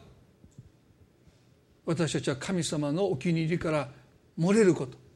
[1.86, 3.90] 私たちは神様のお気に入りから
[4.38, 5.07] 漏れること。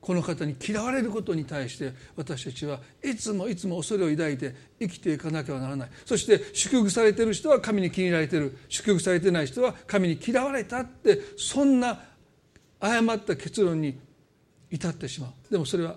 [0.00, 5.90] この方に嫌われることに対して私たちはいつもいつも恐れを抱いて生きていかなければならない。
[6.04, 8.56] そして祝福されてる人は神に気に入られてる。
[8.68, 12.00] 祝福されてない人は神に嫌われたってそんな
[12.80, 13.98] 誤った結論に
[14.70, 15.52] 至ってしまう。
[15.52, 15.96] でもそれは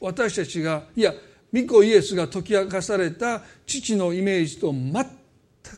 [0.00, 1.12] 私たちがいや
[1.52, 5.04] 御子イエスが解き明かされた父のイメージと全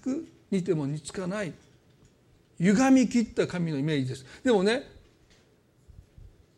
[0.03, 1.53] く似ても似つかない。
[2.59, 4.27] 歪みきった神のイメージです。
[4.45, 4.96] でもね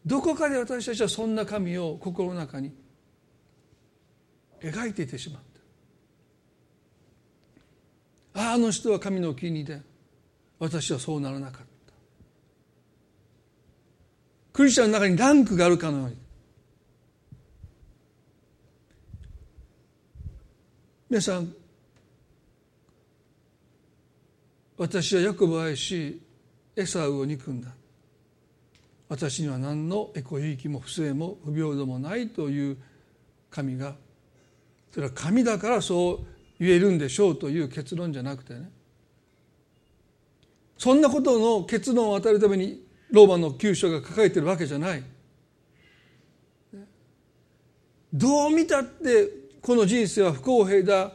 [0.09, 2.73] どこかで私たちはそんな神を心の中に
[4.59, 5.43] 描いていてしまっ
[8.33, 8.41] た。
[8.41, 9.83] ああの人は神のお気に入りで
[10.59, 11.67] 私はそうならなかった。
[14.55, 16.17] クリスチャンの中にランクがあるかのように。
[21.11, 21.53] 皆さん
[24.79, 26.23] 私はヤコブを愛し
[26.77, 27.78] エサウを憎んだ。
[29.09, 32.77] 私には何のエコひいきも不正も不平等もないという
[33.51, 33.95] 神が
[34.93, 36.19] それは神だからそう
[36.61, 38.71] 言えるんでしょうという結論じゃなくてね。
[40.77, 45.03] そんなことの結論を与えるためにローマの九章が書かれてるわけじゃない。
[48.13, 49.29] どう見たって
[49.61, 51.13] この人生は不公平だ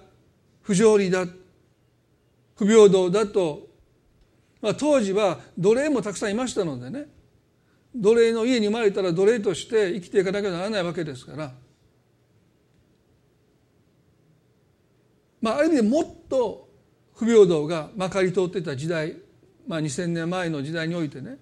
[0.61, 1.25] 不条理だ
[2.55, 3.67] 不平等だと、
[4.61, 7.07] まあ、当時は奴隷もたくさんいましたのでね。
[7.95, 11.53] 奴隷の家に生まれたら奴隷として生きていかなきゃならないわけですから
[15.41, 16.69] まあある意味でもっと
[17.15, 19.17] 不平等がまかり通ってた時代、
[19.67, 21.37] まあ、2,000年前の時代においてね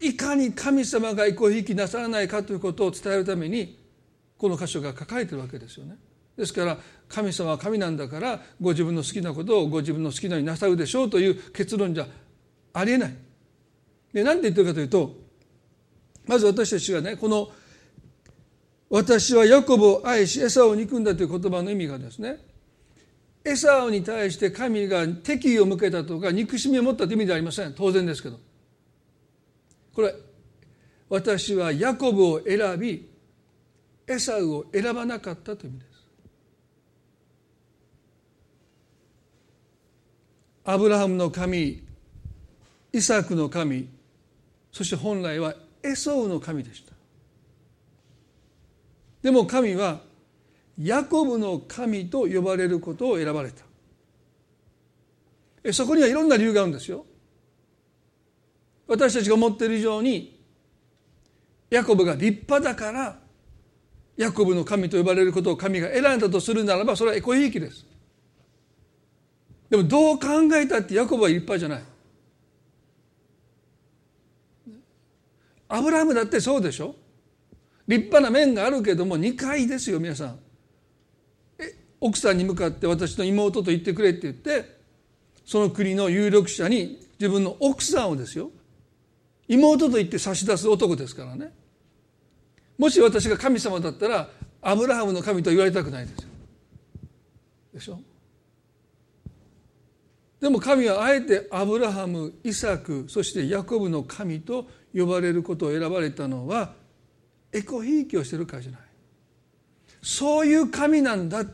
[0.00, 3.78] いかに神様がこひきなさらないかということを伝えるために
[4.36, 5.96] この箇所が書かれてるわけですよね。
[6.36, 12.06] ですから神様は神なんだからご自分の好きなことをご自分の好きなようになさるでしょうという結論じゃ
[12.74, 13.27] ありえない。
[14.12, 15.16] で何て言ってるかというと
[16.26, 17.50] まず私たちがねこの
[18.90, 22.48] 「私はヤコブを愛しエサを憎んだ」という言葉の意味がですね
[23.44, 27.72] エサオに対して神が敵意を向けたとか憎しみを持ったという意味ではありません。
[27.74, 28.38] 当然ですけど。
[29.94, 30.14] これ
[31.08, 33.08] 私はヤコブを選び
[34.06, 35.88] エサウを選ばなかったという意味です。
[40.64, 41.82] アブラハムの神
[42.92, 43.88] イサクの神
[44.78, 46.92] そして本来はエソウの神でした。
[49.22, 50.02] でも神は
[50.80, 53.64] ヤコブの神と呼ばれることを選ばれた。
[55.72, 57.04] そこにはいろんな理由があるんですよ。
[58.86, 60.40] 私たちが思っている以上に
[61.70, 63.18] ヤコブが立派だから
[64.16, 67.84] ヤコブの神と呼ばれることを神が選んだとするならばそれはエコひいきです。
[69.70, 71.97] でもどう考えたってヤコブは立派じゃない。
[75.68, 76.94] アブラハムだってそうでしょ？
[77.86, 80.38] 立派な面があるけども2回ですよ皆さん。
[81.58, 84.78] え奥さんに向かって私の妹と言ってくれって言って
[85.44, 88.50] その国の有力者に自分の奥さんをですよ。
[89.48, 91.52] 妹と言って差し出す男ですからね。
[92.76, 94.28] もし私が神様だったら
[94.60, 96.28] アブラハムの神と言われたくないですよ。
[97.74, 98.00] でしょ？
[100.40, 106.72] でも神はあえてアブラハムイサクそしてヤコブの神と呼ばれることを選ばれたのは
[107.52, 108.80] エコひいきをしてるからじゃない。
[110.02, 111.44] そういう神なんだ。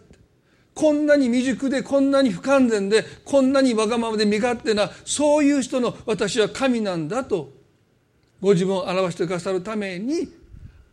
[0.75, 7.53] こんなに未熟でこんなに不完全でこんなにわがままで身勝手なそういう人の私は神なんだと
[8.41, 10.29] ご自分を表してくださるために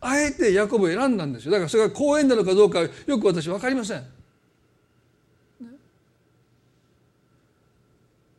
[0.00, 1.52] あえてヤコブを選んだんですよ。
[1.52, 4.04] だからそれが公園なのかどうかよく私分かりません。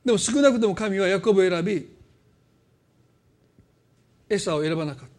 [0.05, 1.89] でも少なくとも神はヤコブを選び
[4.33, 5.13] エサを選ばなかった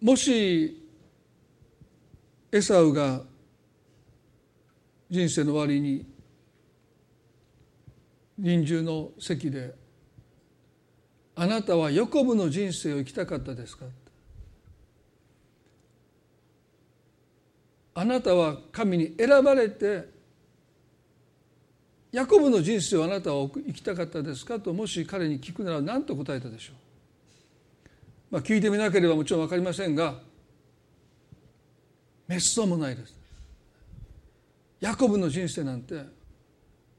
[0.00, 0.88] もし
[2.52, 3.22] エサウが
[5.10, 6.06] 人生の終わりに
[8.38, 9.74] 臨終の席で
[11.34, 13.86] 「あなたはヨコブの人生を生きたかったですか?」
[18.00, 20.08] あなたは神に選ばれて
[22.12, 24.60] ヤコブの人生をあなたは生きたかったですか？
[24.60, 26.76] ともし彼に聞くなら何と答えたでしょう、
[28.30, 30.14] まあ、聞いてみなければもちろん分かりませんが
[32.28, 33.16] 滅相もないです。
[34.80, 36.04] ヤコブの人生なんて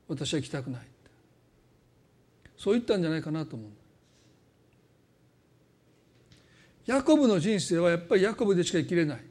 [0.10, 0.82] 私は行きたくない
[2.58, 3.70] そう言ったんじゃないかなと思う。
[6.88, 9.29] ヤコブの人生はやっぱりヤコブでしか生きれない。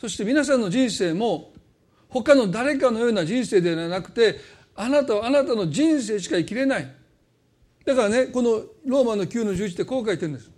[0.00, 1.52] そして皆さんの人生も
[2.08, 4.36] 他の誰かのような人生ではなくて
[4.74, 6.90] あなたはあなたの人生しか生きれない
[7.84, 10.50] だからねこのローマの9の11ってこう書いてるんです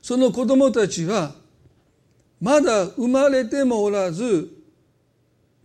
[0.00, 1.34] その子供たちは
[2.40, 4.50] まだ生まれてもおらず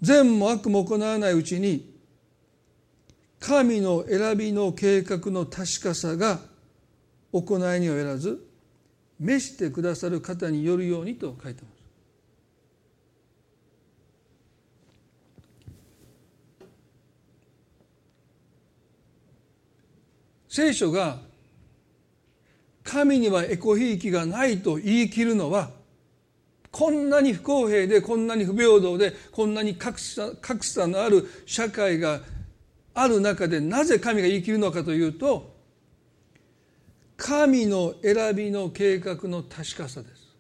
[0.01, 1.95] 善も悪も行わないうちに
[3.39, 6.39] 神の選びの計画の確かさが
[7.31, 8.45] 行いにはよらず
[9.19, 11.76] 召してくださる方によるようにと書いてます。
[20.57, 21.19] 聖書が
[22.83, 25.69] 神にはエコひいきがないと言い切るのは
[26.71, 32.21] こんなに不公平でこんなに不平等でこんなに格差格差のある社会が
[32.95, 35.55] ある中でなぜ神が言い切るのかというと
[37.17, 40.35] 神の選びの計画の確かさです。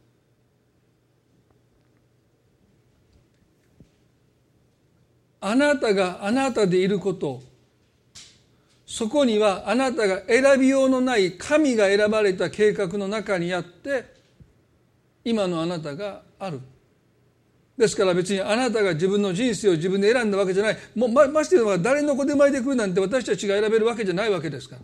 [5.41, 7.43] あなたがあなたでいること
[8.87, 14.05] そこにはあなたが選びようのない神が選ばれた計画の中にあって
[15.25, 16.61] 今のあなたがある。
[17.77, 20.77] ですから別にあなたが自分の人生を自分で選んだわけじゃない。
[20.95, 24.81] もうまましてや誰の子で生まれてくるなんて私たちが選べるわけじゃないわけですから。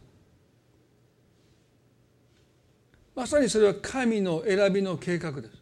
[3.16, 5.54] まさにそれは神の選びの計画です。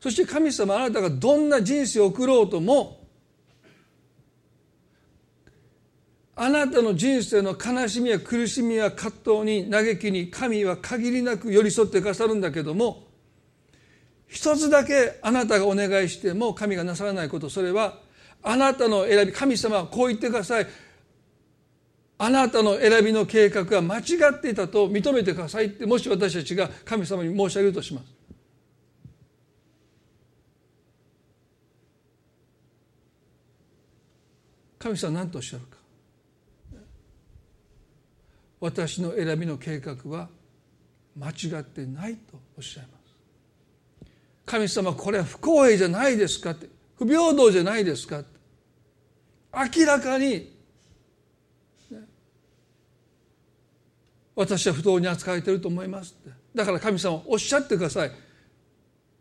[0.00, 3.05] そして神様あなたがどんな人生を送ろうとも
[6.38, 13.04] あなたの人生の悲しみや苦しみや葛藤に嘆きに神は限りなく寄り添ってくださるんだけども
[14.28, 17.98] 一つだけあなたがお願いしても神がなさらないことそれは
[18.42, 20.66] あなたの選び神様はこう言ってください。
[22.18, 28.06] あなたの選びの計画が間違っていたと認めてくださいってもし私たちが神様に申し上げるとします。
[34.78, 35.75] 神様は何とおっしゃるか。
[38.60, 40.28] 私の選びの計画は
[41.16, 44.10] 間違ってないとおっしゃいます。
[44.44, 46.68] 神様これは不公平じゃないですかって。
[46.96, 48.38] 不平等じゃないですかって。
[49.78, 50.54] 明らかに
[54.34, 56.30] 私は不当に扱われていると思いますって。
[56.54, 58.12] だから神様おっしゃってください。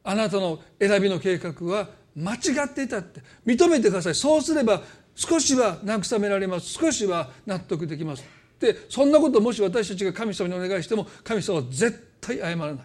[0.03, 3.21] あなたの選びの計画は間違っていたって。
[3.45, 4.15] 認めてください。
[4.15, 4.81] そうすれば
[5.15, 6.67] 少しは慰められます。
[6.67, 8.23] 少しは納得できます。
[8.59, 12.77] でそんなこともし私たちが神様にお願いしても神様は絶対謝らない。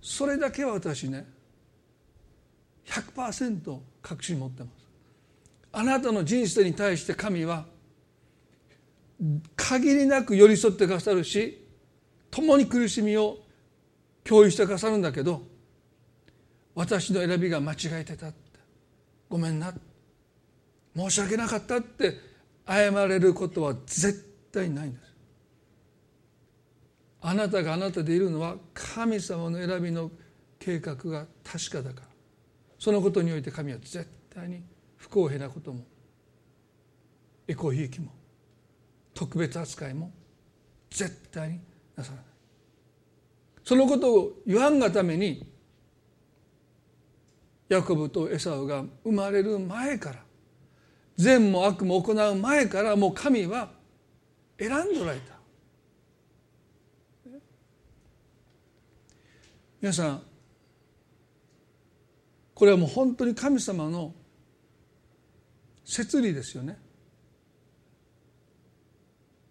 [0.00, 1.26] それだけは私ね
[2.86, 4.72] 100%確信持ってます。
[5.72, 7.66] あなたの人生に対して神は
[9.56, 11.66] 限りなく寄り添ってくださるし
[12.30, 13.38] 共に苦しみを
[14.24, 15.42] 共有してくださるんだけど
[16.74, 18.36] 私の選びが間違えてたって。
[19.28, 19.70] ごめんな。
[19.70, 19.95] って
[20.96, 22.14] 申し訳なかったって
[22.66, 25.14] 謝れることは絶対ないんです。
[27.20, 30.10] あなたがあなたでいるのは神様の選びの
[30.58, 32.06] 計画が確かだから。
[32.78, 34.62] そのことにおいて神は絶対に
[34.96, 35.84] 不公平なことも
[37.48, 38.12] エコひいきも
[39.14, 40.10] 特別扱いも
[40.90, 41.60] 絶対に
[41.94, 42.24] なさらない。
[43.64, 45.46] そのことを言わんがために
[47.68, 50.25] ヤコブとエサウが生まれる前から
[51.16, 53.70] 善も悪も行う前からもう神は
[54.58, 55.36] 選んでおられた。
[59.80, 60.22] 皆さん
[62.54, 64.14] これはもう本当に神様の
[65.84, 66.78] 摂理ですよね。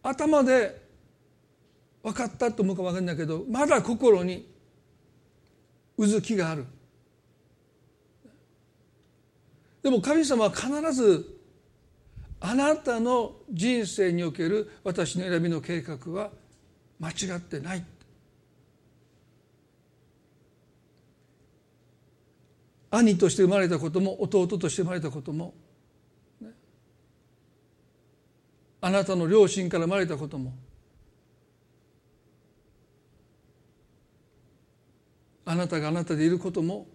[0.04, 0.84] 頭で
[2.04, 4.48] 分かったと思うか分かんないけどまだ心に
[5.98, 6.66] うずきがある。
[9.82, 11.35] でも神様は必ず
[12.40, 16.32] あなたの人生における私の選びの計画は
[17.00, 17.86] 間違ってない。
[22.92, 25.54] 兄として生まれたことも弟として生まれたことも、
[26.40, 26.52] ね、
[28.80, 30.54] あなたの両親から生まれたことも
[35.44, 36.88] あなたがあなたでいることも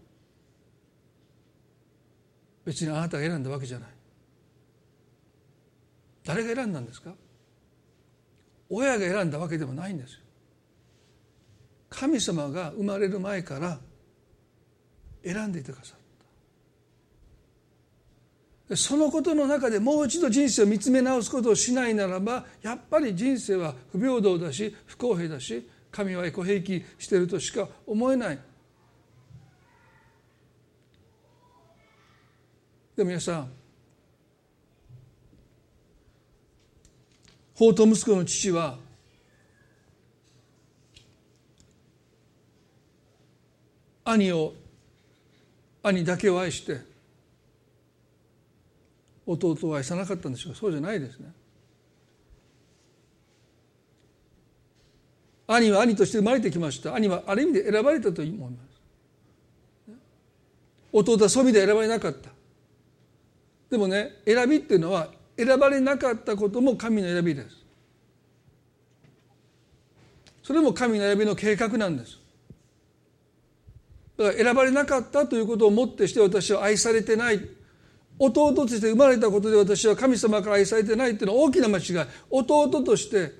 [2.65, 4.00] 別にあなたが選んだわけじゃない。
[6.31, 7.13] 誰が選んだんですか？
[8.69, 10.21] 親が選んだわけでもないんですよ。
[11.89, 13.81] 神様が生まれる前から
[15.25, 15.97] 選んでいてくださっ
[18.69, 18.77] た。
[18.77, 28.39] そのことの中でもう一度人生を見つめ直すことをしないならばやっぱり人生は不平等だし不公平だし神はエコ兵器してるとしか思えない。
[32.95, 33.51] でも皆さん
[37.61, 38.79] 法と息子の父は
[44.03, 44.55] 兄を
[45.83, 46.81] 兄だけを愛して
[49.27, 50.55] 弟を愛さなかったんでしょう。
[50.55, 51.31] そうじゃないですね。
[55.47, 56.95] 兄は兄として生まれてきました。
[56.95, 58.49] 兄はある意味で選ばれたと思いま
[59.85, 59.93] す。
[60.93, 62.31] 弟はそういう意味で選ばれなかった。
[63.69, 67.57] でもね選びっていうのは選ばれなかったことも神の選びです。
[70.43, 72.19] それも神の選びの計画なんです。
[74.19, 77.41] だから選ばれなかったということをもってして私は愛されてない。
[78.19, 82.09] 弟として生まれたことで私は神様から愛されてないっていうのは大きな間違い。
[82.29, 83.33] 弟として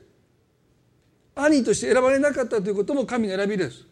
[1.35, 3.85] 兄として選ばれなかったということも神の選びです。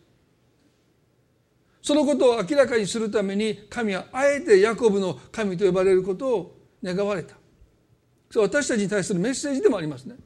[1.83, 7.38] そのことを明らかにするために神はあえてヤコブの神と呼ばれることを願われた。
[8.31, 10.17] それ私たちに対するメッセージでもありますね。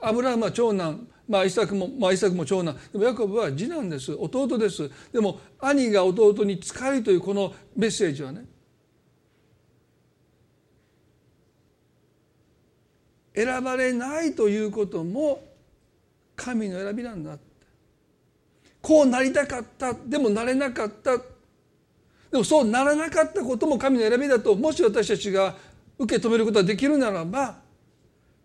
[0.00, 2.76] アブラハムは長男まあイサクも、まあ、イサクも長男。
[2.92, 4.12] でもヤコブは次男です。
[4.12, 4.90] 弟です。
[5.12, 8.44] でも兄が弟に仕えるというこのメッセージはね
[13.34, 15.42] 選ばれないということも
[16.36, 17.38] 神の選びなんだ
[18.82, 19.94] こうなりたかった。
[19.94, 21.16] でもなれなかった。
[21.16, 25.54] でもそうならなかったことも神の選びだともし私たちが
[25.98, 27.60] 受け止めることができるならば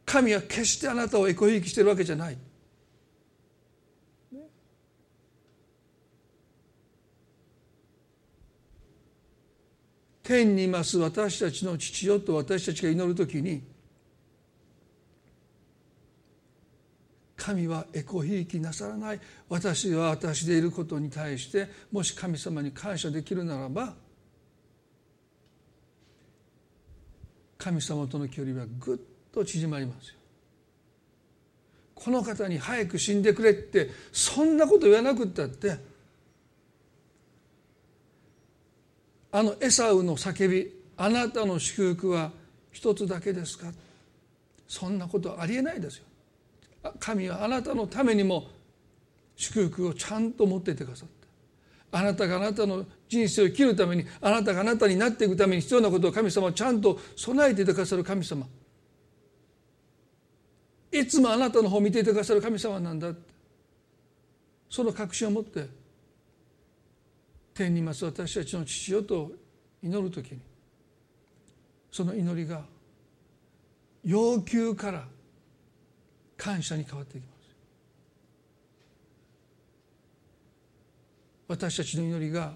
[0.06, 2.38] 神は決してあなたをエコひいきしてるわけじゃない。
[10.24, 13.64] 天にいます私たちの父よと私たちが祈るときに
[17.38, 19.22] 神はエコひいきなさらない。
[19.48, 23.94] 私は私でいることに対してもし神様に感謝できるならば
[27.68, 28.98] 神様との距離はぐっ
[29.34, 30.14] と縮まりますよ。
[31.94, 35.78] この方に早く死んでくれってそんなこと言わなくったって
[39.34, 42.32] あのエサウの叫びあなたの祝福は
[42.72, 43.68] 一つだけですか？
[44.66, 46.06] そんなことありえないですよ。
[47.02, 48.48] 神はあなたのためにも
[49.36, 51.10] 祝福をちゃんと持っていてくださっ
[51.92, 58.46] たあなたがあなたの人生を生きるためにあなたがあなたになっていくために必要なことを神様はちゃんと備えていてくださる神様。
[60.92, 63.14] いつもあなたの方を見ていてくださる神様なんだ
[64.70, 65.68] その確信を持って
[67.54, 69.32] 天にいます私たちの父よと
[69.84, 70.40] 祈る時に
[71.92, 72.62] その祈りが
[74.04, 75.04] 要求から
[76.38, 77.38] 感謝に変わっていきます。
[81.48, 82.54] 私たちの祈りが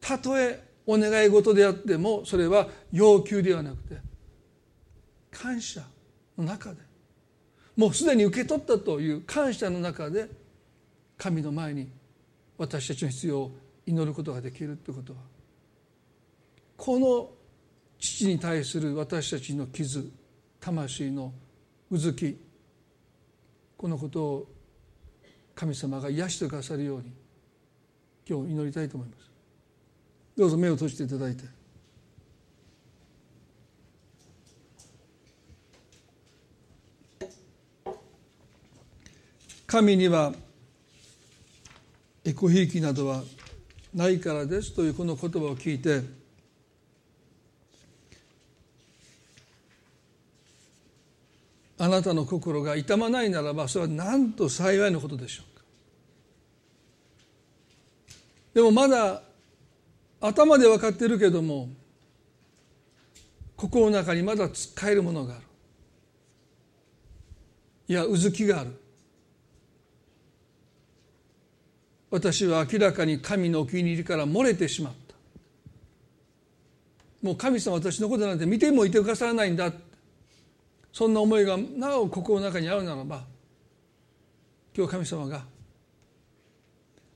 [0.00, 3.96] たとえお願い事であってもそれは要求ではなくて
[5.30, 5.82] 感謝
[6.36, 6.78] の中で
[7.76, 10.28] もうすでに受け取ったという感謝の中で
[11.16, 11.90] 神の前に
[12.58, 13.52] 私たちの必要を
[13.86, 15.18] 祈ることができるということは
[16.76, 17.30] この
[17.98, 20.10] 父に対する私たちの傷
[20.60, 21.32] 魂の
[21.90, 22.38] うずき
[23.76, 24.46] このことを
[25.54, 27.12] 神様が癒してくださるように
[28.28, 29.30] 今日祈りたいと思います。
[30.40, 31.44] どうぞ目を閉じていただいて。
[39.66, 40.32] 神には
[42.24, 43.22] エコひいきなどは
[43.94, 46.04] ないからですというこの言葉を聞いて
[51.76, 55.64] あなたの心が痛まないならばそれはなんと幸いのことでしょうか。
[58.54, 59.22] でもまだ
[60.20, 61.68] 頭で分かってるけども
[63.56, 65.44] 心の中にまだつっかえるものがある。
[67.88, 68.70] いやうずきがある。
[72.10, 75.14] 私は明らかに神のお気に入りから漏れてしまった。
[77.22, 79.72] もう神様私のことなんて見てもいてくださらないんだ。
[80.92, 83.22] そんな思いがなお心の中にあるならば
[84.76, 85.44] 今日神様が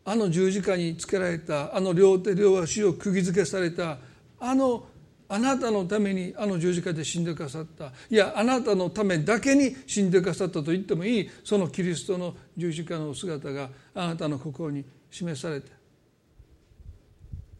[0.04, 3.98] あの十字架につけられたあの両手両足を釘付けされた
[4.38, 4.86] あの
[5.28, 7.92] あなたのためにあの十字架で死んでくださった。
[8.10, 11.30] いやあなたのためだけに死んでくださったと言ってもいい。
[11.42, 15.70] そのキリストの十字架の姿があなたの心に示されて。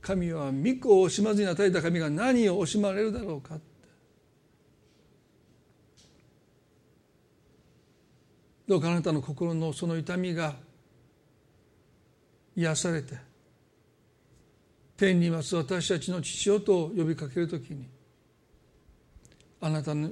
[0.03, 3.64] 神は御子を惜しまずに与えた神が何を惜しまれるだろうかって。
[8.68, 10.55] どうかあなたの心のその痛みが
[12.57, 13.18] 癒されて
[14.96, 17.88] 天にいます私たちの父よと呼びかけるときに
[19.61, 20.11] あなたの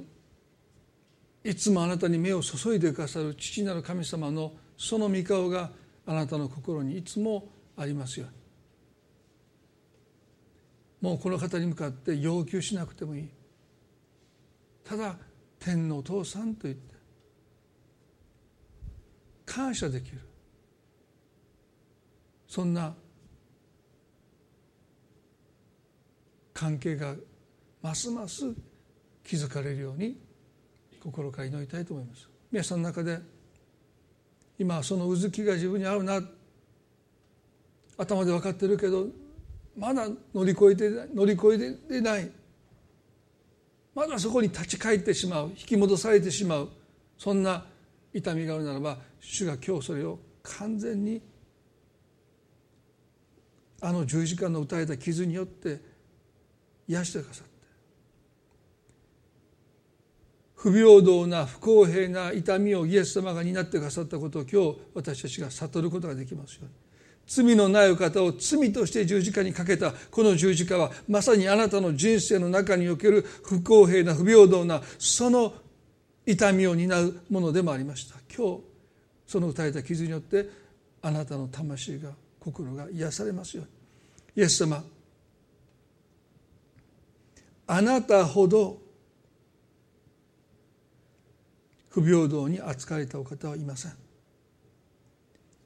[1.43, 5.71] いつもあなたに目を注いでくださる父なる神様のその御顔が
[6.05, 8.43] あなたの心にいつもありますように。
[11.09, 13.29] もうこの方に向かって要求しなくてもいい。
[14.85, 15.17] ただ
[15.59, 16.95] 天のお父さんと言って
[19.45, 20.19] 感謝できる。
[22.53, 22.93] そんな
[26.53, 27.15] 関係が
[27.81, 28.43] ますます
[29.23, 30.15] 築かれるように
[31.01, 32.29] 心から祈りたいと思います。
[32.51, 33.17] 皆さんの中で
[34.59, 36.21] 今そのうずきが自分に合うな
[37.97, 39.07] 頭で分かってるけど
[39.75, 42.29] まだ乗り越えて乗り越えてない。
[43.95, 46.69] まだそこに立ち返ってしまう引き戻されてしまう
[47.17, 47.65] そんな
[48.13, 51.32] 痛みがあるならば主が今日それを完全に
[53.85, 55.81] あの十字架の打たれた傷によって
[56.87, 57.53] 癒してくださって。
[60.55, 66.71] 不平等な不公平な痛みをイエス様が担ってくださったことを今日私たちが悟ることができますように。
[67.27, 75.53] 罪のない方を罪として十字架にかけたこの十字架はまさにあなたの人生の中における不公平な不平等なその
[76.25, 78.15] 痛みを担うものでもありました。
[78.33, 78.61] 今日
[79.27, 80.49] その打たれた傷によって
[81.01, 84.43] あなたの魂が心が癒されますように。
[84.43, 84.83] イエス様
[87.65, 88.81] あなたほど
[91.89, 93.93] 不平等に扱われたお方はいません。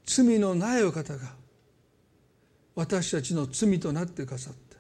[0.06, 1.34] 罪のないお方が
[2.76, 4.78] 私たちの罪となってくださって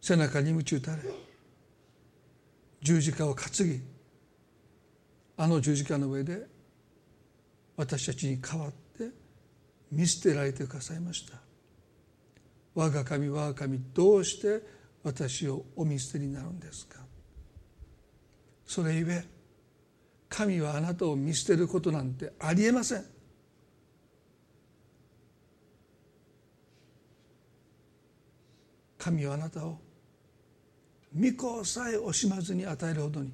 [0.00, 1.02] 背中に鞭打たれ
[2.80, 3.80] 十字架を担ぎ
[5.36, 6.46] あの十字架の上で
[7.76, 8.87] 私たちに代わって
[9.90, 11.38] 見捨てられてくださいました。
[12.74, 14.62] 我が神我が神どうして
[15.02, 17.00] 私をお見捨てになるんですか？
[18.66, 19.24] それゆえ
[20.28, 23.04] 神はあなたを見捨てることなんてありえません。
[28.98, 29.78] 神はあなたを
[31.18, 33.32] 御子さえ惜しまずに与えるほどに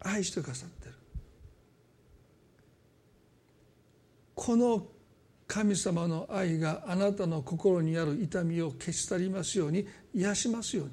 [0.00, 0.94] 愛してくださってる。
[4.36, 4.86] この
[5.48, 10.92] 神様の愛があなたの心にある痛みを消し去りますように癒しますように。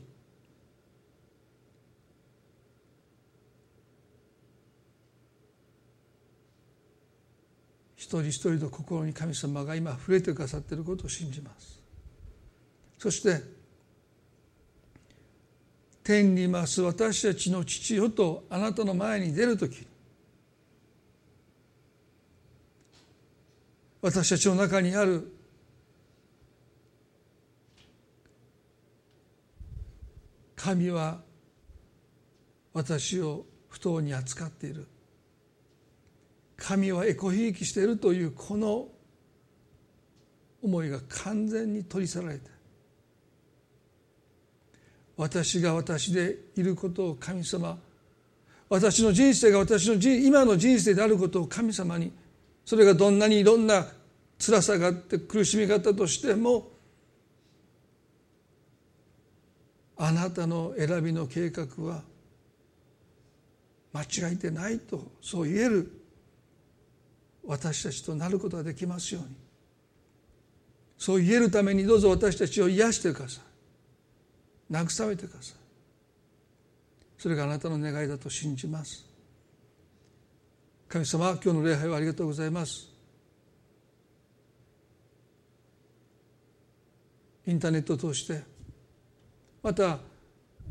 [7.98, 11.82] 一人一人の心に神様が今触れてくださっていることを信じます。
[12.98, 13.42] そして
[16.02, 19.86] 天にいます私たちの父よとあなたの前に出る時
[24.06, 25.34] 私たちの中にある
[30.56, 31.22] 神は
[32.72, 34.86] 私を不当に扱っている。
[36.56, 38.90] 神はエコひいきしているというこの
[40.62, 42.52] 思いが完全に取り去られて
[45.18, 47.76] 私が私でいることを神様
[48.70, 52.14] 私の人生が私の今の人生であることを神様に
[52.66, 53.86] それがどんなにいろんな
[54.40, 56.72] 辛さがあって苦しみがあったとしても
[59.98, 62.04] あなたの選びの計画は
[63.94, 65.92] 間違えてないとそう言える
[67.46, 69.36] 私たちとなることができますように。
[70.98, 73.42] そう言えるためにどうぞ私たちを癒してくださ
[74.70, 74.74] い。
[74.74, 75.56] 慰めてください。
[77.18, 79.15] それがあなたの願いだと信じます。
[80.88, 82.90] 神様今日の礼拝をありがとうございます。
[87.48, 88.44] インターネットを通して
[89.62, 90.00] また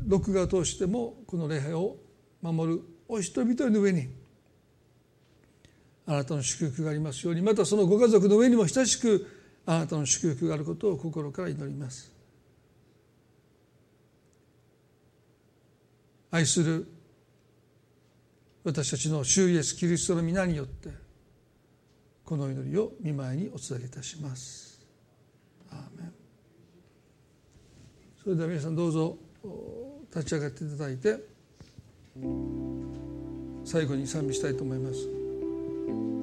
[0.05, 1.95] 録画を通してもこの礼拝を
[2.41, 4.09] 守るお一人一人の上に
[6.05, 9.27] あなたの祝福がありますようにまたそのご家族の上にも親しく
[9.65, 12.11] あなたの祝福があることを心から祈ります。
[16.31, 16.85] 愛する
[18.65, 20.89] 私たちの主イエスキリストの皆によって
[22.25, 24.65] この祈りを見舞いにお伝えいたします。
[28.23, 29.15] それでは皆さんどうぞ
[30.09, 31.19] 立ち上がっていただいて
[33.63, 36.14] 最後に賛美したいと思います。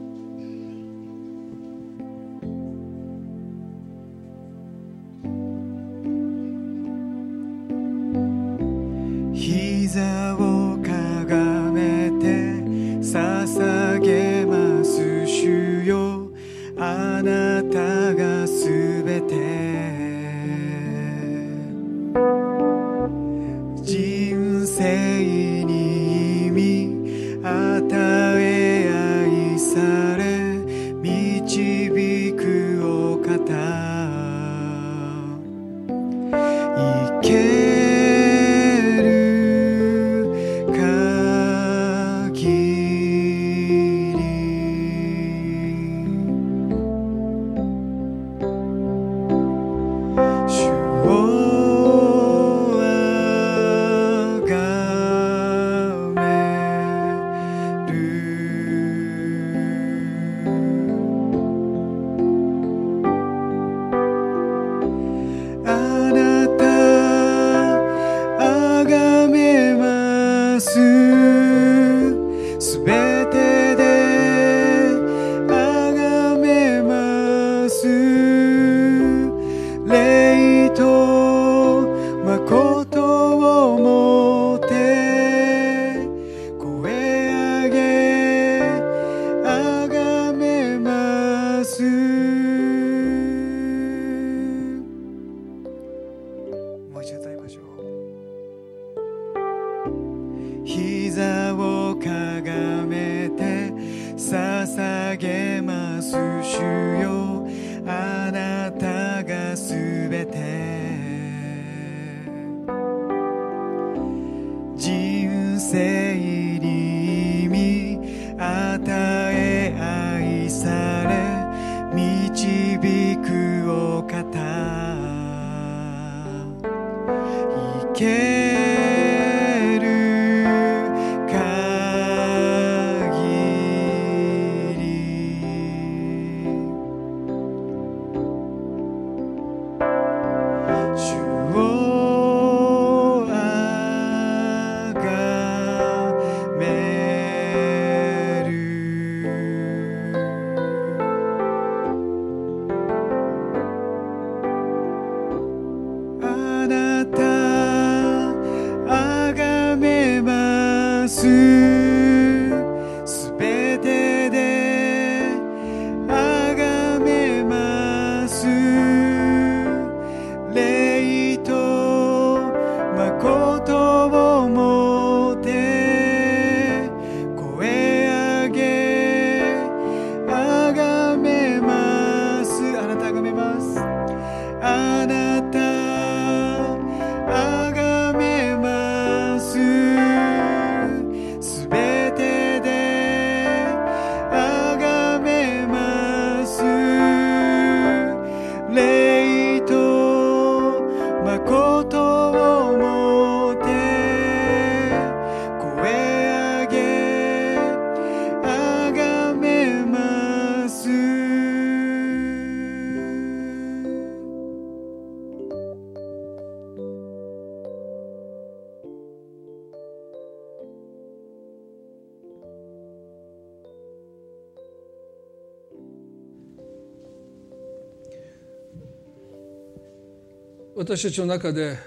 [230.83, 231.78] 私たちの中で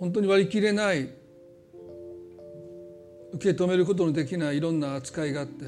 [0.00, 1.10] 本当に割り切れない
[3.34, 5.66] 受け止めることのできないいろんな扱いがあって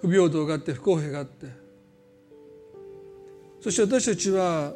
[0.00, 1.46] 不平等があって不公平があって
[3.60, 4.72] そして私たちは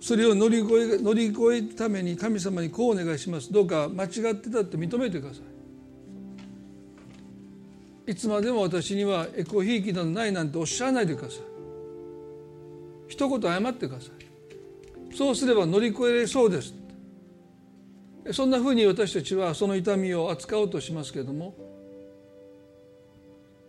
[0.00, 3.52] それを乗り越え乗り越えるために神様にこうお願いします。
[3.52, 5.42] どうか間違ってたって認めてくださ
[8.06, 8.10] い。
[8.10, 11.47] いつまでも私にはエコひいきなどないなんておっしゃらないでください。
[13.08, 15.16] 一言謝ってください。
[15.16, 16.74] そうすれば乗り越えれそうです。
[18.30, 21.54] そんなふうに私たちはその痛みを扱おうとしますけれども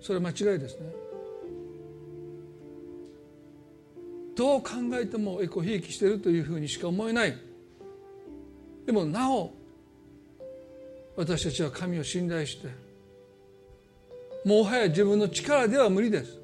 [0.01, 0.91] それは間違いですね。
[4.35, 7.37] どう考えてもエコひいきしているというふうにしか思えない。
[8.85, 9.51] でもなお
[11.15, 12.69] 私たちは神を信頼して
[14.45, 16.39] もはや自分の力では無理です。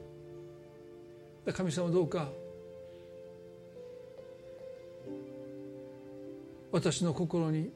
[1.54, 2.30] 神様どうか
[6.76, 7.71] 私の心に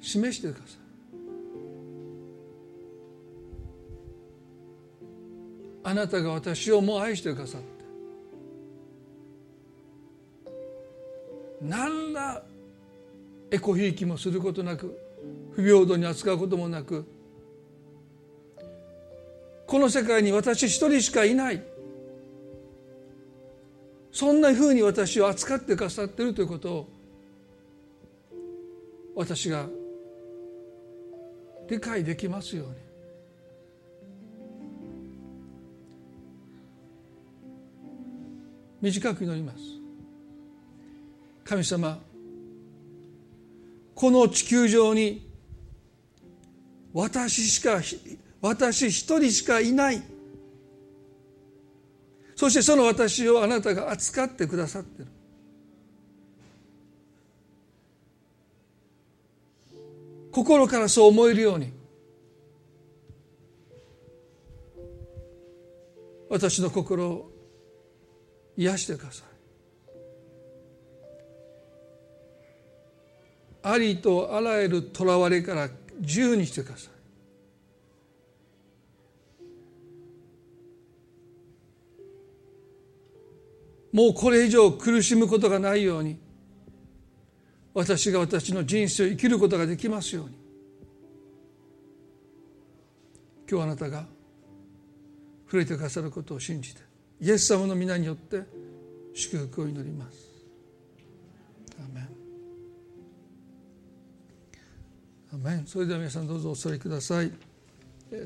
[0.00, 0.78] 示してください。
[5.84, 7.68] あなたが私をもう愛してくださって
[11.62, 12.42] 何ら
[13.52, 14.98] エコひいきもすることなく
[15.52, 17.06] 不平等に扱うこともなく
[19.68, 21.62] この世界に私一人しかいない。
[24.18, 26.88] そんなふうに私を扱ってくださっているということを
[29.14, 29.68] 私が
[31.70, 32.74] 理解できますように。
[38.80, 39.58] 短く祈ります。
[41.44, 42.00] 神様
[43.94, 45.30] この地球上に
[46.92, 47.80] 私しか
[48.40, 50.17] 私一人しかいない。
[52.38, 55.08] そしてその私をあなたが扱ってくださってる。
[60.30, 61.72] 心からそう思えるように
[66.30, 67.32] 私の心を
[68.56, 69.26] 癒してください。
[73.64, 75.68] ありとあらゆるとらわれから
[75.98, 76.97] 自由にしてください。
[83.92, 86.18] もうこれ以上苦しむことがないように
[87.74, 90.36] 私が私の人生を生きることができますように。
[93.50, 94.04] 今日あなたが
[95.46, 96.82] 触れてくださることを信じて
[97.20, 98.42] イエス様の皆によって
[99.14, 100.28] 祝福を祈ります。
[105.32, 105.66] アメン。
[105.66, 107.32] それでは皆さんどうぞお座りください。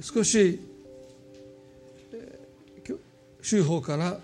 [0.00, 0.60] 少し
[3.42, 4.18] 週報から